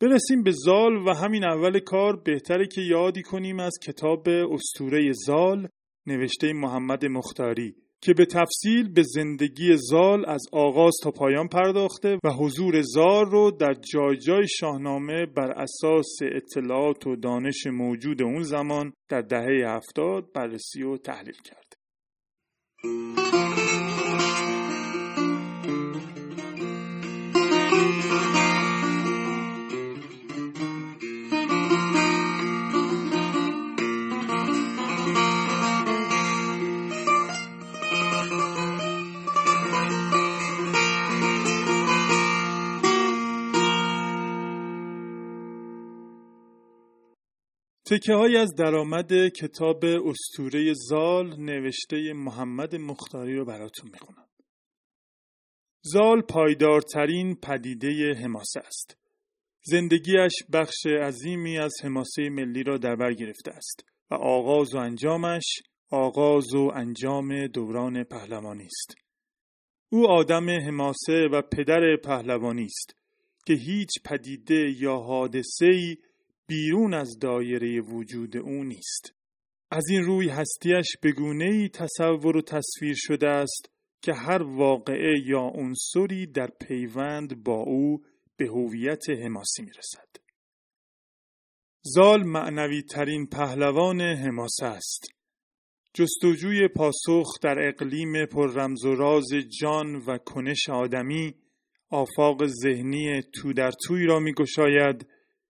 برسیم 0.00 0.42
به 0.42 0.50
زال 0.50 0.96
و 0.96 1.14
همین 1.14 1.44
اول 1.44 1.78
کار 1.78 2.16
بهتره 2.16 2.66
که 2.66 2.80
یادی 2.80 3.22
کنیم 3.22 3.60
از 3.60 3.72
کتاب 3.86 4.28
استوره 4.28 5.12
زال 5.12 5.68
نوشته 6.06 6.52
محمد 6.52 7.04
مختاری. 7.06 7.74
که 8.02 8.14
به 8.14 8.26
تفصیل 8.26 8.92
به 8.92 9.02
زندگی 9.02 9.76
زال 9.76 10.24
از 10.28 10.42
آغاز 10.52 10.92
تا 11.02 11.10
پایان 11.10 11.48
پرداخته 11.48 12.18
و 12.24 12.30
حضور 12.30 12.82
زال 12.82 13.24
رو 13.24 13.50
در 13.50 13.74
جای 13.74 14.16
جای 14.16 14.48
شاهنامه 14.48 15.26
بر 15.26 15.50
اساس 15.50 16.16
اطلاعات 16.22 17.06
و 17.06 17.16
دانش 17.16 17.66
موجود 17.66 18.22
اون 18.22 18.42
زمان 18.42 18.92
در 19.08 19.20
دهه 19.20 19.68
هفتاد 19.68 20.32
بررسی 20.34 20.82
و 20.82 20.96
تحلیل 20.96 21.36
کرده. 21.44 21.76
تکه 47.92 48.14
های 48.14 48.36
از 48.36 48.54
درآمد 48.54 49.28
کتاب 49.28 49.84
استوره 49.84 50.72
زال 50.74 51.40
نوشته 51.40 52.12
محمد 52.12 52.76
مختاری 52.76 53.36
رو 53.36 53.44
براتون 53.44 53.90
می‌خونم. 53.90 54.26
زال 55.82 56.20
پایدارترین 56.20 57.34
پدیده 57.34 58.14
حماسه 58.14 58.60
است. 58.60 58.96
زندگیش 59.62 60.32
بخش 60.52 60.86
عظیمی 60.86 61.58
از 61.58 61.72
حماسه 61.84 62.28
ملی 62.28 62.62
را 62.62 62.78
در 62.78 62.96
بر 62.96 63.12
گرفته 63.12 63.50
است 63.50 63.84
و 64.10 64.14
آغاز 64.14 64.74
و 64.74 64.78
انجامش 64.78 65.62
آغاز 65.90 66.54
و 66.54 66.70
انجام 66.74 67.46
دوران 67.46 68.04
پهلوانی 68.04 68.66
است. 68.66 68.94
او 69.88 70.10
آدم 70.10 70.50
حماسه 70.50 71.28
و 71.32 71.42
پدر 71.42 71.96
پهلوانی 72.04 72.64
است 72.64 72.96
که 73.46 73.54
هیچ 73.54 73.90
پدیده 74.04 74.74
یا 74.80 74.96
حادثه‌ای 74.96 75.96
بیرون 76.52 76.94
از 76.94 77.18
دایره 77.18 77.80
وجود 77.80 78.36
او 78.36 78.64
نیست. 78.64 79.12
از 79.70 79.84
این 79.90 80.02
روی 80.02 80.28
هستیش 80.28 80.96
به 81.02 81.14
ای 81.20 81.68
تصور 81.68 82.36
و 82.36 82.42
تصویر 82.42 82.94
شده 82.96 83.28
است 83.28 83.70
که 84.02 84.12
هر 84.12 84.42
واقعه 84.42 85.12
یا 85.26 85.40
عنصری 85.40 86.26
در 86.26 86.50
پیوند 86.60 87.44
با 87.44 87.56
او 87.56 88.02
به 88.36 88.46
هویت 88.46 89.10
حماسی 89.10 89.62
می‌رسد. 89.62 90.08
زال 91.82 92.22
معنوی 92.22 92.82
ترین 92.82 93.26
پهلوان 93.26 94.00
حماسه 94.00 94.66
است. 94.66 95.04
جستجوی 95.94 96.68
پاسخ 96.68 97.40
در 97.42 97.68
اقلیم 97.68 98.26
پر 98.26 98.52
رمز 98.52 98.84
و 98.84 98.94
راز 98.94 99.28
جان 99.60 99.96
و 99.96 100.18
کنش 100.18 100.68
آدمی 100.68 101.34
آفاق 101.90 102.46
ذهنی 102.46 103.22
تو 103.22 103.52
در 103.52 103.70
توی 103.86 104.06
را 104.06 104.18
می 104.18 104.32
گشاید 104.32 105.06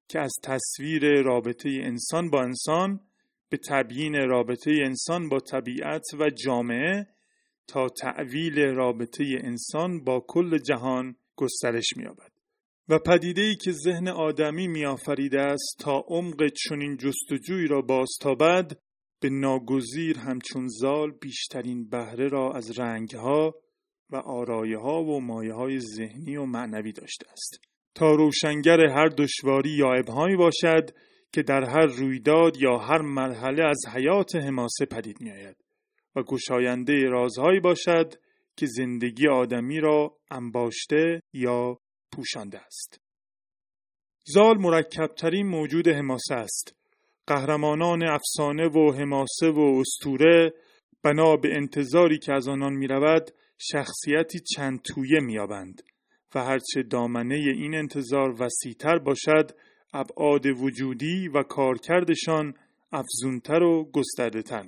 که 0.08 0.20
از 0.20 0.32
تصویر 0.42 1.22
رابطه 1.22 1.68
انسان 1.68 2.30
با 2.30 2.42
انسان 2.42 3.00
به 3.48 3.58
تبیین 3.68 4.14
رابطه 4.14 4.70
انسان 4.84 5.28
با 5.28 5.40
طبیعت 5.40 6.02
و 6.18 6.30
جامعه 6.30 7.06
تا 7.66 7.88
تعویل 7.88 8.58
رابطه 8.58 9.24
انسان 9.44 10.04
با 10.04 10.24
کل 10.28 10.58
جهان 10.58 11.16
گسترش 11.36 11.96
می‌یابد 11.96 12.32
و 12.88 12.98
پدیده 12.98 13.42
ای 13.42 13.54
که 13.54 13.72
ذهن 13.72 14.08
آدمی 14.08 14.68
میآفریده 14.68 15.40
است 15.40 15.76
تا 15.78 16.04
عمق 16.08 16.48
چنین 16.48 16.96
جستجوی 16.96 17.66
را 17.66 17.82
بازتابد 17.82 18.78
به 19.20 19.30
ناگزیر 19.30 20.18
همچون 20.18 20.68
زال 20.68 21.10
بیشترین 21.10 21.88
بهره 21.88 22.28
را 22.28 22.52
از 22.52 22.78
رنگها 22.78 23.54
و 24.10 24.16
آرایه 24.16 24.78
ها 24.78 25.04
و 25.04 25.20
مایه 25.20 25.54
های 25.54 25.80
ذهنی 25.80 26.36
و 26.36 26.44
معنوی 26.44 26.92
داشته 26.92 27.30
است. 27.32 27.71
تا 27.94 28.12
روشنگر 28.12 28.80
هر 28.80 29.08
دشواری 29.08 29.70
یا 29.70 29.92
ابهامی 29.92 30.36
باشد 30.36 30.90
که 31.32 31.42
در 31.42 31.64
هر 31.64 31.86
رویداد 31.86 32.56
یا 32.56 32.78
هر 32.78 33.02
مرحله 33.02 33.64
از 33.64 33.80
حیات 33.94 34.36
حماسه 34.36 34.86
پدید 34.86 35.20
می 35.20 35.30
آید 35.30 35.56
و 36.16 36.22
گشاینده 36.22 37.08
رازهایی 37.08 37.60
باشد 37.60 38.14
که 38.56 38.66
زندگی 38.66 39.28
آدمی 39.28 39.80
را 39.80 40.16
انباشته 40.30 41.22
یا 41.32 41.78
پوشانده 42.12 42.58
است. 42.58 43.00
زال 44.24 44.58
مرکبترین 44.58 45.46
موجود 45.46 45.88
حماسه 45.88 46.34
است. 46.34 46.76
قهرمانان 47.26 48.02
افسانه 48.02 48.68
و 48.68 48.92
حماسه 48.92 49.50
و 49.50 49.80
استوره 49.80 50.54
بنا 51.02 51.36
به 51.36 51.56
انتظاری 51.56 52.18
که 52.18 52.32
از 52.32 52.48
آنان 52.48 52.72
می 52.72 52.86
رود 52.86 53.30
شخصیتی 53.58 54.40
چند 54.56 54.82
تویه 54.82 55.20
می 55.20 55.38
آبند. 55.38 55.82
و 56.34 56.44
هرچه 56.44 56.82
دامنه 56.82 57.34
این 57.34 57.74
انتظار 57.74 58.42
وسیعتر 58.42 58.98
باشد 58.98 59.50
ابعاد 59.92 60.46
وجودی 60.46 61.28
و 61.28 61.42
کارکردشان 61.42 62.54
افزونتر 62.92 63.62
و 63.62 63.90
گسترده 63.92 64.42
تر 64.42 64.62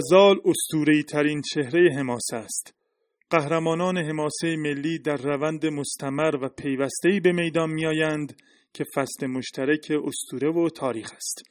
زال 0.00 0.40
استورهی 0.44 1.02
ترین 1.02 1.42
چهره 1.42 1.94
حماسه 1.98 2.36
است. 2.36 2.74
قهرمانان 3.30 3.98
حماسه 3.98 4.56
ملی 4.56 4.98
در 4.98 5.16
روند 5.16 5.66
مستمر 5.66 6.36
و 6.42 6.48
پیوسته‌ای 6.48 7.20
به 7.20 7.32
میدان 7.32 7.70
میآیند 7.70 8.42
که 8.72 8.84
فصل 8.94 9.26
مشترک 9.26 9.92
استوره 10.04 10.52
و 10.52 10.68
تاریخ 10.68 11.12
است 11.12 11.42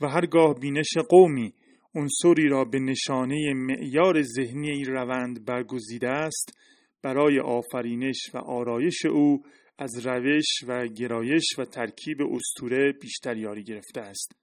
و 0.00 0.08
هرگاه 0.08 0.54
بینش 0.54 0.98
قومی 1.08 1.54
عنصری 1.94 2.48
را 2.48 2.64
به 2.64 2.78
نشانه 2.78 3.52
معیار 3.54 4.22
ذهنی 4.22 4.84
روند 4.84 5.44
برگزیده 5.44 6.08
است 6.08 6.58
برای 7.02 7.40
آفرینش 7.40 8.34
و 8.34 8.38
آرایش 8.38 9.04
او 9.04 9.42
از 9.78 10.06
روش 10.06 10.46
و 10.68 10.86
گرایش 10.86 11.58
و 11.58 11.64
ترکیب 11.64 12.18
استوره 12.22 12.92
بیشتر 12.92 13.36
یاری 13.36 13.64
گرفته 13.64 14.00
است 14.00 14.39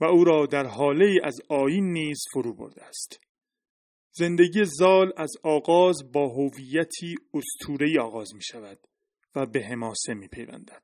و 0.00 0.04
او 0.04 0.24
را 0.24 0.46
در 0.46 0.66
حاله 0.66 1.20
از 1.24 1.40
آین 1.48 1.92
نیز 1.92 2.18
فرو 2.32 2.54
برده 2.54 2.84
است. 2.84 3.20
زندگی 4.12 4.64
زال 4.64 5.12
از 5.16 5.32
آغاز 5.42 6.12
با 6.12 6.28
هویتی 6.28 7.14
استورهی 7.34 7.98
آغاز 7.98 8.34
می 8.34 8.42
شود 8.42 8.78
و 9.34 9.46
به 9.46 9.60
حماسه 9.60 10.14
می 10.14 10.28
پیوندد. 10.28 10.82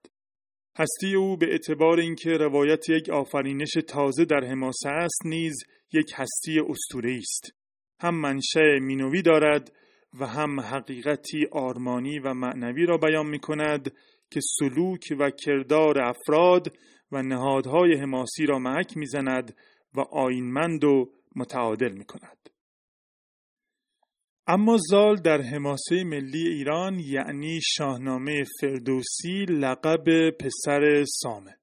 هستی 0.78 1.14
او 1.14 1.36
به 1.36 1.46
اعتبار 1.50 2.00
اینکه 2.00 2.30
روایت 2.30 2.88
یک 2.88 3.10
آفرینش 3.10 3.72
تازه 3.88 4.24
در 4.24 4.44
حماسه 4.44 4.88
است 4.88 5.26
نیز 5.26 5.54
یک 5.92 6.12
هستی 6.14 6.60
استورهی 6.68 7.18
است. 7.18 7.50
هم 8.00 8.14
منشأ 8.14 8.78
مینوی 8.80 9.22
دارد 9.22 9.72
و 10.20 10.26
هم 10.26 10.60
حقیقتی 10.60 11.46
آرمانی 11.52 12.18
و 12.18 12.34
معنوی 12.34 12.86
را 12.86 12.96
بیان 12.96 13.26
می 13.26 13.38
کند 13.38 13.92
که 14.30 14.40
سلوک 14.58 15.04
و 15.18 15.30
کردار 15.30 15.98
افراد 15.98 16.76
و 17.12 17.22
نهادهای 17.22 17.94
حماسی 17.94 18.46
را 18.46 18.58
محک 18.58 18.96
می‌زند 18.96 19.56
و 19.94 20.00
آینمند 20.00 20.84
و 20.84 21.12
متعادل 21.36 21.92
می 21.92 22.04
کند. 22.04 22.50
اما 24.46 24.76
زال 24.90 25.16
در 25.16 25.40
حماسه 25.40 26.04
ملی 26.04 26.48
ایران 26.48 26.98
یعنی 26.98 27.60
شاهنامه 27.62 28.44
فردوسی 28.60 29.44
لقب 29.48 30.30
پسر 30.30 31.04
سامه. 31.04 31.56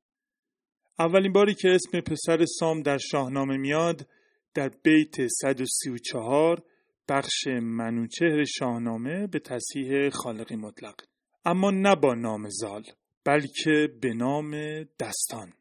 اولین 0.99 1.33
باری 1.33 1.53
که 1.53 1.69
اسم 1.69 1.99
پسر 2.01 2.45
سام 2.45 2.81
در 2.81 2.97
شاهنامه 2.97 3.57
میاد 3.57 4.07
در 4.53 4.69
بیت 4.83 5.27
134 5.27 6.63
بخش 7.09 7.47
منوچهر 7.47 8.43
شاهنامه 8.43 9.27
به 9.27 9.39
تصحیح 9.39 10.09
خالقی 10.09 10.55
مطلق 10.55 10.95
اما 11.45 11.71
نه 11.71 11.95
با 11.95 12.13
نام 12.13 12.49
زال 12.49 12.83
بلکه 13.25 13.89
به 14.01 14.13
نام 14.13 14.51
دستان. 14.83 15.53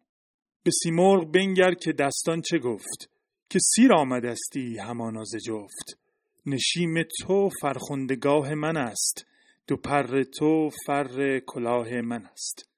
به 0.64 0.70
سیمرغ 0.82 1.32
بنگر 1.32 1.74
که 1.74 1.92
دستان 1.92 2.40
چه 2.40 2.58
گفت؟ 2.58 3.10
که 3.50 3.58
سیر 3.74 3.92
آمدستی 3.92 4.78
همانا 4.78 5.24
ز 5.24 5.36
جفت. 5.36 5.98
نشیم 6.46 7.02
تو 7.02 7.50
فرخندگاه 7.60 8.54
من 8.54 8.76
است. 8.76 9.26
دو 9.66 9.76
پر 9.76 10.22
تو 10.22 10.70
فر 10.86 11.40
کلاه 11.46 12.00
من 12.00 12.26
است. 12.26 12.68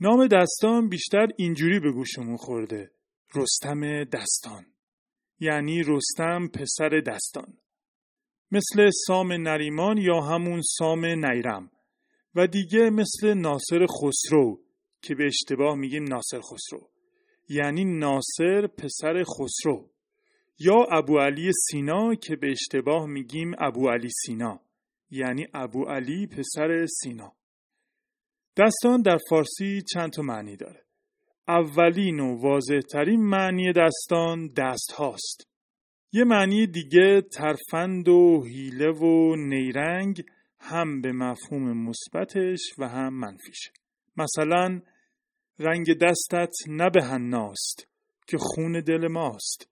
نام 0.00 0.26
دستان 0.26 0.88
بیشتر 0.88 1.26
اینجوری 1.36 1.80
به 1.80 1.92
گوشمون 1.92 2.36
خورده. 2.36 2.90
رستم 3.34 4.04
دستان. 4.04 4.66
یعنی 5.40 5.82
رستم 5.82 6.48
پسر 6.48 6.88
دستان. 7.06 7.58
مثل 8.50 8.90
سام 9.06 9.32
نریمان 9.32 9.98
یا 9.98 10.20
همون 10.20 10.60
سام 10.78 11.04
نیرم. 11.06 11.70
و 12.34 12.46
دیگه 12.46 12.90
مثل 12.90 13.34
ناصر 13.34 13.86
خسرو 13.86 14.60
که 15.02 15.14
به 15.14 15.26
اشتباه 15.26 15.74
میگیم 15.74 16.04
ناصر 16.04 16.40
خسرو. 16.40 16.88
یعنی 17.48 17.84
ناصر 17.84 18.66
پسر 18.66 19.24
خسرو. 19.24 19.90
یا 20.58 20.86
ابو 20.92 21.18
علی 21.18 21.52
سینا 21.52 22.14
که 22.14 22.36
به 22.36 22.50
اشتباه 22.50 23.06
میگیم 23.06 23.54
ابو 23.58 23.88
علی 23.88 24.08
سینا. 24.10 24.60
یعنی 25.10 25.46
ابو 25.54 25.84
علی 25.84 26.26
پسر 26.26 26.86
سینا. 26.86 27.32
دستان 28.56 29.02
در 29.02 29.18
فارسی 29.30 29.82
چند 29.92 30.10
تا 30.10 30.22
معنی 30.22 30.56
داره. 30.56 30.80
اولین 31.48 32.20
و 32.20 32.36
واضح 32.40 32.80
ترین 32.80 33.20
معنی 33.20 33.72
دستان 33.72 34.48
دست 34.48 34.92
هاست. 34.92 35.48
یه 36.12 36.24
معنی 36.24 36.66
دیگه 36.66 37.20
ترفند 37.20 38.08
و 38.08 38.44
هیله 38.44 38.90
و 38.92 39.36
نیرنگ 39.36 40.24
هم 40.64 41.00
به 41.00 41.12
مفهوم 41.12 41.88
مثبتش 41.88 42.60
و 42.78 42.88
هم 42.88 43.14
منفیشه 43.14 43.72
مثلا 44.16 44.80
رنگ 45.58 45.98
دستت 45.98 46.52
نه 46.68 46.90
به 46.90 47.02
هناست 47.02 47.88
که 48.26 48.38
خون 48.38 48.80
دل 48.80 49.08
ماست. 49.08 49.68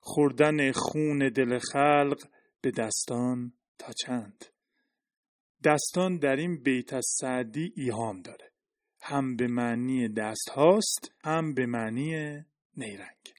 خوردن 0.00 0.72
خون 0.72 1.18
دل 1.28 1.58
خلق 1.58 2.28
به 2.60 2.70
دستان 2.70 3.52
تا 3.78 3.92
چند؟ 3.92 4.44
دستان 5.64 6.18
در 6.18 6.36
این 6.36 6.62
بیت 6.62 6.92
از 6.92 7.06
سعدی 7.20 7.72
ایهام 7.76 8.22
داره. 8.22 8.52
هم 9.00 9.36
به 9.36 9.46
معنی 9.46 10.08
دست 10.08 10.48
هاست 10.48 11.12
هم 11.24 11.54
به 11.54 11.66
معنی 11.66 12.10
نیرنگ. 12.76 13.34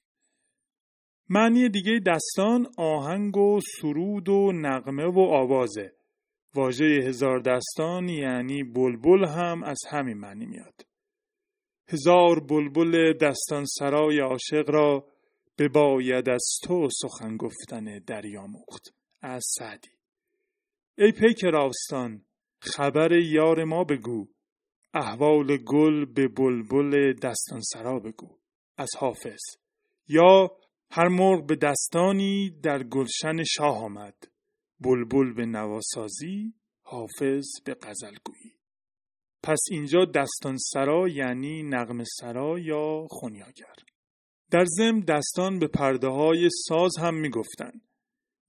معنی 1.29 1.69
دیگه 1.69 1.99
دستان 2.05 2.67
آهنگ 2.77 3.37
و 3.37 3.59
سرود 3.81 4.29
و 4.29 4.51
نغمه 4.51 5.05
و 5.05 5.19
آوازه. 5.19 5.96
واژه 6.57 6.85
هزار 6.85 7.39
دستان 7.39 8.09
یعنی 8.09 8.63
بلبل 8.63 9.25
هم 9.25 9.63
از 9.63 9.79
همین 9.89 10.17
معنی 10.17 10.45
میاد. 10.45 10.85
هزار 11.89 12.39
بلبل 12.39 13.13
دستان 13.13 13.65
سرای 13.65 14.19
عاشق 14.19 14.69
را 14.69 15.07
بباید 15.57 16.29
از 16.29 16.45
تو 16.63 16.87
سخن 17.01 17.37
گفتن 17.37 17.99
دریاموخت 17.99 18.93
از 19.21 19.43
سعدی. 19.47 19.89
ای 20.97 21.11
پیک 21.11 21.45
راستان 21.45 22.25
خبر 22.61 23.11
یار 23.11 23.63
ما 23.63 23.83
بگو. 23.83 24.27
احوال 24.93 25.57
گل 25.57 26.05
به 26.05 26.27
بلبل 26.27 27.13
دستان 27.13 27.61
سرا 27.61 27.99
بگو. 27.99 28.37
از 28.77 28.89
حافظ. 28.97 29.41
یا 30.07 30.57
هر 30.91 31.07
مرغ 31.07 31.45
به 31.45 31.55
دستانی 31.55 32.49
در 32.63 32.83
گلشن 32.83 33.43
شاه 33.43 33.83
آمد. 33.83 34.36
بلبل 34.79 35.33
به 35.33 35.45
نواسازی 35.45 36.53
حافظ 36.81 37.45
به 37.65 37.73
غزلگویی 37.73 38.57
پس 39.43 39.59
اینجا 39.71 40.05
دستان 40.05 40.57
سرا 40.57 41.07
یعنی 41.07 41.63
نغم 41.63 42.03
سرا 42.03 42.59
یا 42.59 43.05
خونیاگر. 43.09 43.75
در 44.51 44.65
ضمن 44.65 44.99
دستان 44.99 45.59
به 45.59 45.67
پرده 45.67 46.07
های 46.07 46.49
ساز 46.67 46.97
هم 46.99 47.15
می‌گفتن 47.15 47.71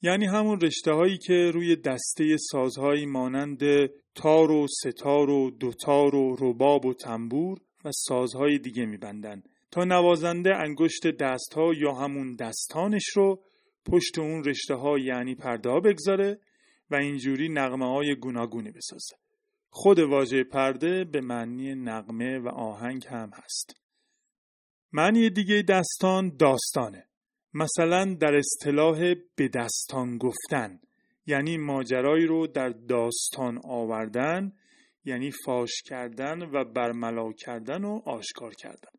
یعنی 0.02 0.26
همون 0.26 0.60
رشته 0.60 0.92
هایی 0.92 1.18
که 1.18 1.50
روی 1.54 1.76
دسته 1.76 2.36
سازهایی 2.50 3.06
مانند 3.06 3.60
تار 4.14 4.50
و 4.50 4.66
ستار 4.82 5.30
و 5.30 5.50
دوتار 5.50 6.14
و 6.14 6.36
رباب 6.40 6.86
و 6.86 6.94
تنبور 6.94 7.58
و 7.84 7.90
سازهای 7.92 8.58
دیگه 8.58 8.86
میبندن 8.86 9.42
تا 9.70 9.84
نوازنده 9.84 10.56
انگشت 10.56 11.06
دست 11.06 11.54
ها 11.54 11.74
یا 11.74 11.92
همون 11.92 12.34
دستانش 12.34 13.08
رو 13.16 13.42
پشت 13.92 14.18
اون 14.18 14.44
رشته 14.44 14.74
ها 14.74 14.98
یعنی 14.98 15.34
پرده 15.34 15.70
ها 15.70 15.80
بگذاره 15.80 16.40
و 16.90 16.94
اینجوری 16.94 17.48
نغمه 17.48 17.86
های 17.86 18.14
گوناگونی 18.14 18.70
بسازه. 18.70 19.16
خود 19.70 19.98
واژه 19.98 20.44
پرده 20.44 21.04
به 21.04 21.20
معنی 21.20 21.74
نغمه 21.74 22.38
و 22.38 22.48
آهنگ 22.48 23.06
هم 23.06 23.30
هست. 23.34 23.76
معنی 24.92 25.30
دیگه 25.30 25.62
دستان 25.68 26.36
داستانه. 26.36 27.04
مثلا 27.54 28.14
در 28.20 28.36
اصطلاح 28.36 29.14
به 29.36 29.48
دستان 29.48 30.18
گفتن 30.18 30.80
یعنی 31.26 31.56
ماجرایی 31.56 32.26
رو 32.26 32.46
در 32.46 32.68
داستان 32.68 33.60
آوردن 33.64 34.52
یعنی 35.04 35.30
فاش 35.44 35.82
کردن 35.84 36.42
و 36.42 36.64
برملا 36.64 37.32
کردن 37.32 37.84
و 37.84 38.00
آشکار 38.04 38.54
کردن. 38.54 38.92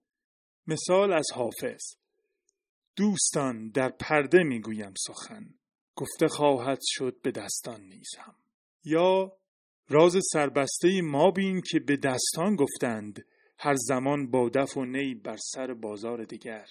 مثال 0.67 1.13
از 1.13 1.27
حافظ 1.35 1.98
دوستان 2.99 3.69
در 3.69 3.89
پرده 3.89 4.43
می‌گویم 4.43 4.93
سخن. 4.97 5.45
گفته 5.95 6.27
خواهد 6.27 6.79
شد 6.81 7.21
به 7.21 7.31
دستان 7.31 7.81
نیزم 7.81 8.35
یا 8.83 9.37
راز 9.89 10.17
سربسته 10.33 11.01
ما 11.01 11.31
بین 11.31 11.61
که 11.61 11.79
به 11.79 11.97
دستان 11.97 12.55
گفتند 12.55 13.25
هر 13.59 13.75
زمان 13.75 14.31
با 14.31 14.49
دف 14.49 14.77
و 14.77 14.85
نی 14.85 15.15
بر 15.15 15.37
سر 15.37 15.73
بازار 15.73 16.23
دیگر 16.23 16.65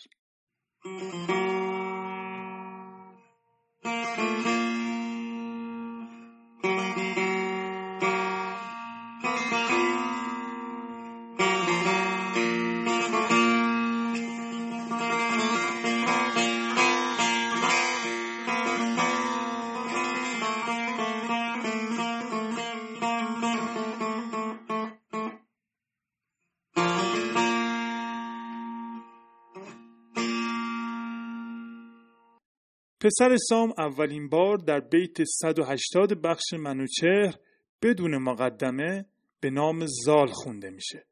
پسر 33.09 33.37
سام 33.49 33.73
اولین 33.79 34.29
بار 34.29 34.57
در 34.57 34.81
بیت 34.81 35.23
180 35.25 36.23
بخش 36.23 36.53
منوچهر 36.53 37.35
بدون 37.83 38.17
مقدمه 38.17 39.07
به 39.41 39.51
نام 39.51 39.87
زال 39.87 40.27
خونده 40.27 40.71
میشه 40.71 41.05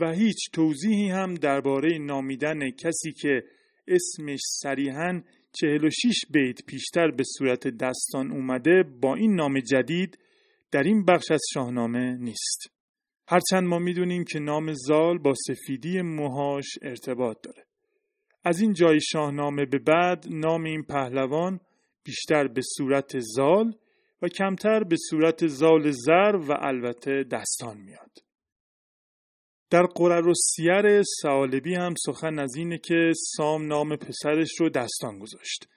و 0.00 0.12
هیچ 0.12 0.50
توضیحی 0.52 1.08
هم 1.08 1.34
درباره 1.34 1.98
نامیدن 1.98 2.70
کسی 2.70 3.12
که 3.12 3.44
اسمش 3.88 4.40
صریحا 4.62 5.22
46 5.52 6.14
بیت 6.30 6.64
پیشتر 6.66 7.10
به 7.10 7.24
صورت 7.38 7.68
دستان 7.68 8.32
اومده 8.32 8.82
با 8.82 9.14
این 9.14 9.34
نام 9.34 9.60
جدید 9.60 10.18
در 10.70 10.82
این 10.82 11.04
بخش 11.04 11.30
از 11.30 11.40
شاهنامه 11.54 12.16
نیست. 12.16 12.70
هرچند 13.28 13.68
ما 13.68 13.78
می‌دونیم 13.78 14.24
که 14.24 14.38
نام 14.38 14.72
زال 14.72 15.18
با 15.18 15.34
سفیدی 15.46 16.02
موهاش 16.02 16.78
ارتباط 16.82 17.36
داره. 17.42 17.69
از 18.44 18.60
این 18.60 18.72
جای 18.72 19.00
شاهنامه 19.00 19.66
به 19.66 19.78
بعد 19.78 20.24
نام 20.30 20.64
این 20.64 20.82
پهلوان 20.82 21.60
بیشتر 22.04 22.48
به 22.48 22.60
صورت 22.76 23.18
زال 23.18 23.74
و 24.22 24.28
کمتر 24.28 24.84
به 24.84 24.96
صورت 25.10 25.46
زال 25.46 25.90
زر 25.90 26.36
و 26.36 26.52
البته 26.60 27.24
دستان 27.32 27.78
میاد. 27.78 28.10
در 29.70 29.82
قرر 29.82 30.28
و 30.28 30.34
سیر 30.34 31.02
سالبی 31.02 31.74
هم 31.74 31.94
سخن 32.06 32.38
از 32.38 32.56
اینه 32.56 32.78
که 32.78 33.12
سام 33.36 33.66
نام 33.66 33.96
پسرش 33.96 34.60
رو 34.60 34.68
دستان 34.68 35.18
گذاشت 35.18 35.68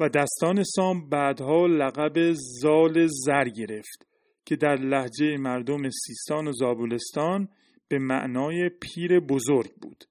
و 0.00 0.08
دستان 0.08 0.62
سام 0.62 1.08
بعدها 1.08 1.66
لقب 1.66 2.32
زال 2.32 3.06
زر 3.06 3.48
گرفت 3.48 4.06
که 4.44 4.56
در 4.56 4.76
لحجه 4.76 5.36
مردم 5.36 5.90
سیستان 5.90 6.48
و 6.48 6.52
زابلستان 6.52 7.48
به 7.88 7.98
معنای 7.98 8.70
پیر 8.80 9.20
بزرگ 9.20 9.70
بود 9.82 10.04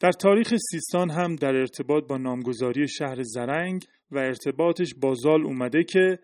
در 0.00 0.12
تاریخ 0.12 0.54
سیستان 0.70 1.10
هم 1.10 1.36
در 1.36 1.54
ارتباط 1.54 2.04
با 2.04 2.18
نامگذاری 2.18 2.88
شهر 2.88 3.22
زرنگ 3.22 3.84
و 4.10 4.18
ارتباطش 4.18 4.94
با 4.94 5.14
زال 5.14 5.44
اومده 5.44 5.84
که 5.84 6.18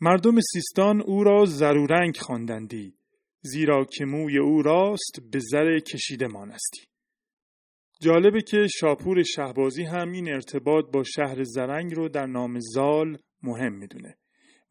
مردم 0.00 0.40
سیستان 0.40 1.02
او 1.02 1.24
را 1.24 1.44
زرورنگ 1.44 2.16
خواندندی 2.16 2.94
زیرا 3.42 3.84
که 3.84 4.04
موی 4.04 4.38
او 4.38 4.62
راست 4.62 5.20
به 5.32 5.38
زر 5.38 5.78
کشیده 5.78 6.26
مانستی. 6.26 6.82
جالبه 8.00 8.42
که 8.42 8.66
شاپور 8.80 9.22
شهبازی 9.22 9.84
هم 9.84 10.12
این 10.12 10.28
ارتباط 10.28 10.84
با 10.92 11.02
شهر 11.02 11.44
زرنگ 11.44 11.94
رو 11.94 12.08
در 12.08 12.26
نام 12.26 12.58
زال 12.60 13.18
مهم 13.42 13.72
می‌دونه 13.72 14.18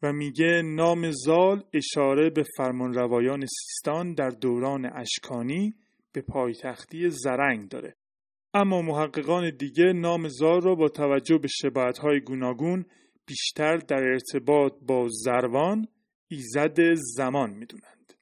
و 0.02 0.12
میگه 0.12 0.62
نام 0.64 1.10
زال 1.10 1.64
اشاره 1.74 2.30
به 2.30 2.44
فرمانروایان 2.56 3.46
سیستان 3.46 4.14
در 4.14 4.28
دوران 4.28 4.90
اشکانی 4.94 5.74
به 6.16 6.22
پایتختی 6.22 7.10
زرنگ 7.10 7.68
داره 7.68 7.96
اما 8.54 8.82
محققان 8.82 9.50
دیگه 9.50 9.84
نام 9.84 10.28
زال 10.28 10.60
را 10.60 10.74
با 10.74 10.88
توجه 10.88 11.38
به 11.38 11.48
شباهت‌های 11.48 12.20
گوناگون 12.20 12.84
بیشتر 13.26 13.76
در 13.76 14.02
ارتباط 14.02 14.72
با 14.82 15.08
زروان 15.08 15.86
ایزد 16.28 16.94
زمان 16.94 17.50
می‌دونند. 17.50 18.12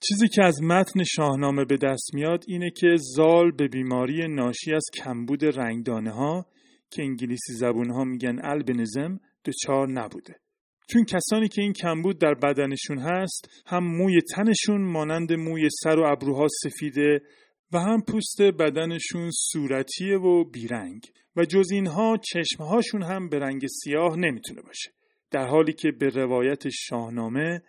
چیزی 0.00 0.28
که 0.28 0.44
از 0.44 0.62
متن 0.62 1.02
شاهنامه 1.02 1.64
به 1.64 1.76
دست 1.76 2.14
میاد 2.14 2.44
اینه 2.48 2.70
که 2.70 2.96
زال 2.98 3.50
به 3.50 3.68
بیماری 3.68 4.28
ناشی 4.28 4.74
از 4.74 4.84
کمبود 4.94 5.44
رنگدانه 5.44 6.10
ها 6.10 6.46
که 6.90 7.02
انگلیسی 7.02 7.52
زبون 7.52 7.90
ها 7.90 8.04
میگن 8.04 8.38
البنزم 8.44 9.20
دچار 9.44 9.88
نبوده. 9.88 10.40
چون 10.86 11.04
کسانی 11.04 11.48
که 11.48 11.62
این 11.62 11.72
کمبود 11.72 12.18
در 12.18 12.34
بدنشون 12.34 12.98
هست 12.98 13.48
هم 13.66 13.84
موی 13.84 14.20
تنشون 14.34 14.80
مانند 14.80 15.32
موی 15.32 15.68
سر 15.82 15.98
و 15.98 16.04
ابروها 16.06 16.46
سفیده 16.62 17.22
و 17.72 17.78
هم 17.78 18.02
پوست 18.02 18.42
بدنشون 18.42 19.30
صورتیه 19.30 20.18
و 20.18 20.44
بیرنگ 20.44 21.02
و 21.36 21.44
جز 21.44 21.70
اینها 21.70 22.16
چشمهاشون 22.16 23.02
هم 23.02 23.28
به 23.28 23.38
رنگ 23.38 23.66
سیاه 23.66 24.16
نمی‌تونه 24.16 24.62
باشه. 24.62 24.90
در 25.30 25.46
حالی 25.46 25.72
که 25.72 25.92
به 25.92 26.08
روایت 26.08 26.68
شاهنامه 26.68 27.62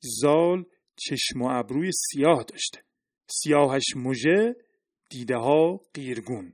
زال 0.00 0.64
چشم 0.96 1.42
و 1.42 1.48
ابروی 1.50 1.90
سیاه 1.92 2.44
داشته. 2.48 2.80
سیاهش 3.26 3.96
مژه 3.96 4.56
دیده 5.10 5.36
ها 5.36 5.80
قیرگون. 5.94 6.52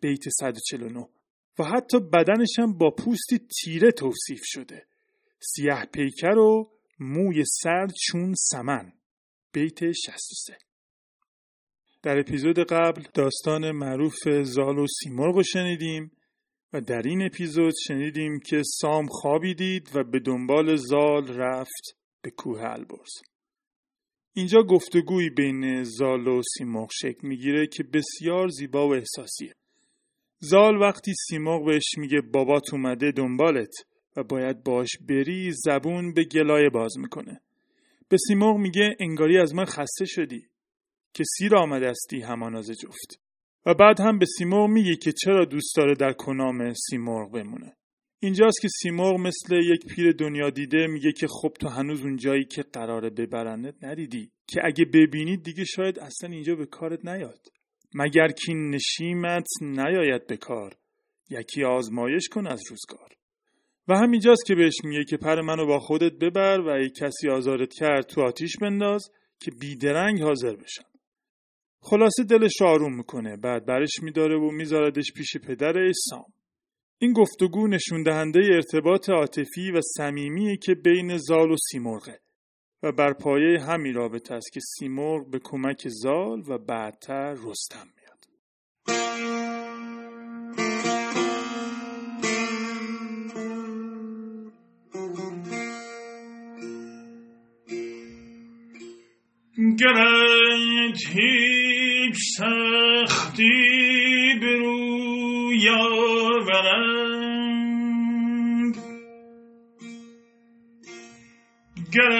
بیت 0.00 0.28
149 0.28 1.06
و 1.58 1.64
حتی 1.64 1.98
بدنش 2.00 2.58
هم 2.58 2.78
با 2.78 2.90
پوستی 2.90 3.38
تیره 3.38 3.92
توصیف 3.92 4.40
شده. 4.44 4.86
سیاه 5.42 5.84
پیکر 5.84 6.38
و 6.38 6.70
موی 6.98 7.44
سرد 7.44 7.92
چون 8.06 8.34
سمن 8.34 8.92
بیت 9.52 9.92
63 9.92 10.58
در 12.02 12.18
اپیزود 12.18 12.58
قبل 12.58 13.02
داستان 13.14 13.70
معروف 13.70 14.28
زال 14.42 14.78
و 14.78 14.86
سیمرغ 14.86 15.34
رو 15.34 15.42
شنیدیم 15.42 16.10
و 16.72 16.80
در 16.80 17.02
این 17.02 17.22
اپیزود 17.22 17.74
شنیدیم 17.86 18.40
که 18.40 18.62
سام 18.80 19.06
خوابی 19.06 19.54
دید 19.54 19.88
و 19.94 20.04
به 20.04 20.18
دنبال 20.18 20.76
زال 20.76 21.28
رفت 21.28 21.96
به 22.22 22.30
کوه 22.30 22.60
البرز. 22.62 23.12
اینجا 24.32 24.62
گفتگوی 24.62 25.30
بین 25.30 25.82
زال 25.82 26.28
و 26.28 26.42
سیمرغ 26.58 26.90
شکل 26.92 27.28
می‌گیره 27.28 27.66
که 27.66 27.82
بسیار 27.82 28.48
زیبا 28.48 28.88
و 28.88 28.94
احساسیه. 28.94 29.54
زال 30.38 30.76
وقتی 30.76 31.12
سیمرغ 31.28 31.64
بهش 31.66 31.98
میگه 31.98 32.20
بابات 32.20 32.72
اومده 32.72 33.12
دنبالت 33.12 33.72
و 34.16 34.22
باید 34.22 34.64
باش 34.64 34.88
بری 35.08 35.52
زبون 35.52 36.14
به 36.14 36.24
گلایه 36.24 36.70
باز 36.70 36.98
می‌کنه. 36.98 37.40
به 38.08 38.16
سیمرغ 38.28 38.56
میگه 38.56 38.96
انگاری 39.00 39.38
از 39.38 39.54
من 39.54 39.64
خسته 39.64 40.04
شدی. 40.04 40.46
که 41.14 41.24
سیر 41.24 41.56
آمده 41.56 41.86
استی 41.86 42.20
هماناز 42.20 42.70
جفت. 42.70 43.20
و 43.66 43.74
بعد 43.74 44.00
هم 44.00 44.18
به 44.18 44.26
سیمرغ 44.38 44.68
میگه 44.68 44.96
که 44.96 45.12
چرا 45.12 45.44
دوست 45.44 45.76
داره 45.76 45.94
در 45.94 46.12
کنام 46.12 46.72
سیمرغ 46.74 47.32
بمونه. 47.32 47.76
اینجاست 48.20 48.60
که 48.62 48.68
سیمرغ 48.82 49.20
مثل 49.20 49.54
یک 49.54 49.86
پیر 49.86 50.12
دنیا 50.12 50.50
دیده 50.50 50.86
میگه 50.86 51.12
که 51.12 51.26
خب 51.26 51.52
تو 51.60 51.68
هنوز 51.68 52.04
اون 52.04 52.16
جایی 52.16 52.44
که 52.44 52.62
قراره 52.62 53.10
ببرنت 53.10 53.74
ندیدی. 53.82 54.30
که 54.46 54.60
اگه 54.64 54.84
ببینید 54.84 55.42
دیگه 55.42 55.64
شاید 55.64 55.98
اصلا 55.98 56.30
اینجا 56.30 56.54
به 56.54 56.66
کارت 56.66 57.04
نیاد. 57.04 57.40
مگر 57.94 58.28
کی 58.28 58.54
نشیمت 58.54 59.48
نیاید 59.62 60.26
به 60.26 60.36
کار. 60.36 60.76
یکی 61.30 61.64
آزمایش 61.64 62.28
کن 62.28 62.46
از 62.46 62.62
روزگار. 62.70 63.19
و 63.90 63.94
همینجاست 63.94 64.46
که 64.46 64.54
بهش 64.54 64.74
میگه 64.84 65.04
که 65.04 65.16
پر 65.16 65.40
منو 65.40 65.66
با 65.66 65.78
خودت 65.78 66.12
ببر 66.12 66.60
و 66.60 66.68
اگه 66.68 66.90
کسی 66.90 67.28
آزارت 67.28 67.72
کرد 67.72 68.06
تو 68.06 68.20
آتیش 68.20 68.56
بنداز 68.56 69.10
که 69.40 69.50
بیدرنگ 69.50 70.22
حاضر 70.22 70.56
بشم. 70.56 70.84
خلاصه 71.80 72.24
دلش 72.24 72.62
آروم 72.62 72.96
می‌کنه 72.96 73.36
بعد 73.36 73.66
برش 73.66 74.02
میداره 74.02 74.38
و 74.38 74.50
میذاردش 74.50 75.12
پیش 75.12 75.36
پدرش 75.36 75.94
سام 76.10 76.32
این 76.98 77.12
گفتگو 77.12 77.66
نشون 77.66 78.02
دهنده 78.02 78.40
ارتباط 78.52 79.10
عاطفی 79.10 79.70
و 79.70 79.80
صمیمی 79.96 80.58
که 80.58 80.74
بین 80.74 81.16
زال 81.16 81.50
و 81.50 81.56
سیمرغه 81.70 82.20
و 82.82 82.92
بر 82.92 83.12
پایه 83.12 83.60
همین 83.60 83.94
رابطه 83.94 84.34
است 84.34 84.52
که 84.52 84.60
سیمرغ 84.60 85.30
به 85.30 85.40
کمک 85.44 85.88
زال 85.88 86.42
و 86.48 86.58
بعدتر 86.58 87.32
رستم 87.32 87.86
میاد. 87.96 88.26
هیچ 101.14 102.16
سختی 102.36 103.54
برو 104.40 104.90
آورند. 105.78 107.20
گر 111.92 112.12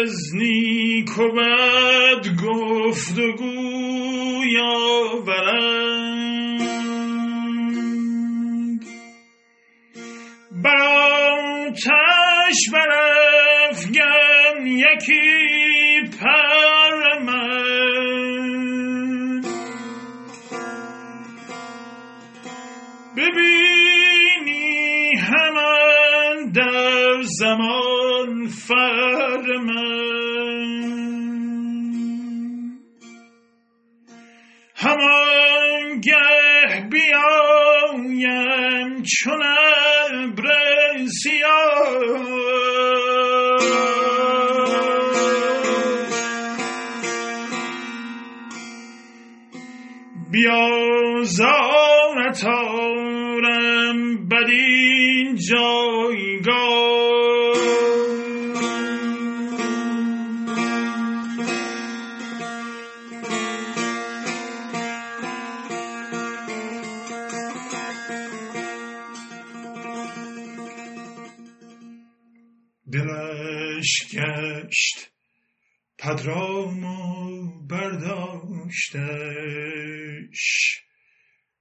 از 0.00 0.34
نیک 0.34 1.18
و 1.18 1.28
بد 1.28 2.24
گفت 2.44 3.18
و 3.18 3.32
گوی 3.32 4.58
آورند. 4.60 5.84
بر 10.64 10.80
آتش 11.68 12.58
برافگن 12.72 14.66
یکی 14.66 16.00
پر 16.20 16.73
زمان 27.54 28.48
فرمن 28.48 29.74
همان 34.74 36.00
گه 36.00 36.88
بیایم 36.90 38.22
چون 39.02 39.42
ابر 39.42 40.46
سیاه. 41.22 41.53
گشت 74.12 75.10
پدرام 75.98 76.84
و 76.84 77.66
برداشتش. 77.66 79.14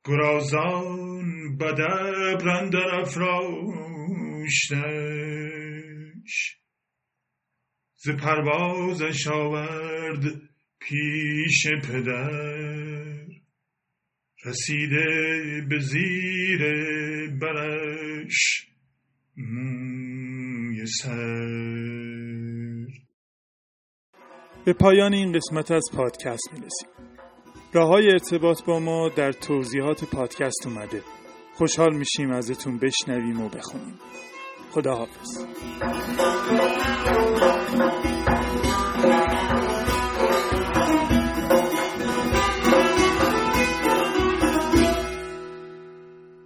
گرازان 0.05 1.57
بده 1.57 2.35
برندر 2.35 2.95
افراشتش 2.95 3.33
ز 7.95 8.09
پروازش 8.09 9.27
آورد 9.27 10.23
پیش 10.79 11.67
پدر. 11.83 13.27
رسیده 14.45 15.65
به 15.69 15.79
زیر 15.79 16.61
برش. 17.41 18.67
موی 19.37 20.02
سر 20.85 21.23
به 24.65 24.73
پایان 24.73 25.13
این 25.13 25.31
قسمت 25.31 25.71
از 25.71 25.83
پادکست 25.95 26.49
می‌رسیم. 26.53 26.89
راه 27.73 27.87
های 27.87 28.11
ارتباط 28.11 28.63
با 28.63 28.79
ما 28.79 29.09
در 29.09 29.31
توضیحات 29.31 30.03
پادکست 30.05 30.65
اومده. 30.65 31.01
خوشحال 31.53 31.95
میشیم 31.95 32.31
ازتون 32.31 32.79
بشنویم 32.79 33.41
و 33.41 33.49
بخونیم. 33.49 33.99
خداحافظ. 34.71 35.45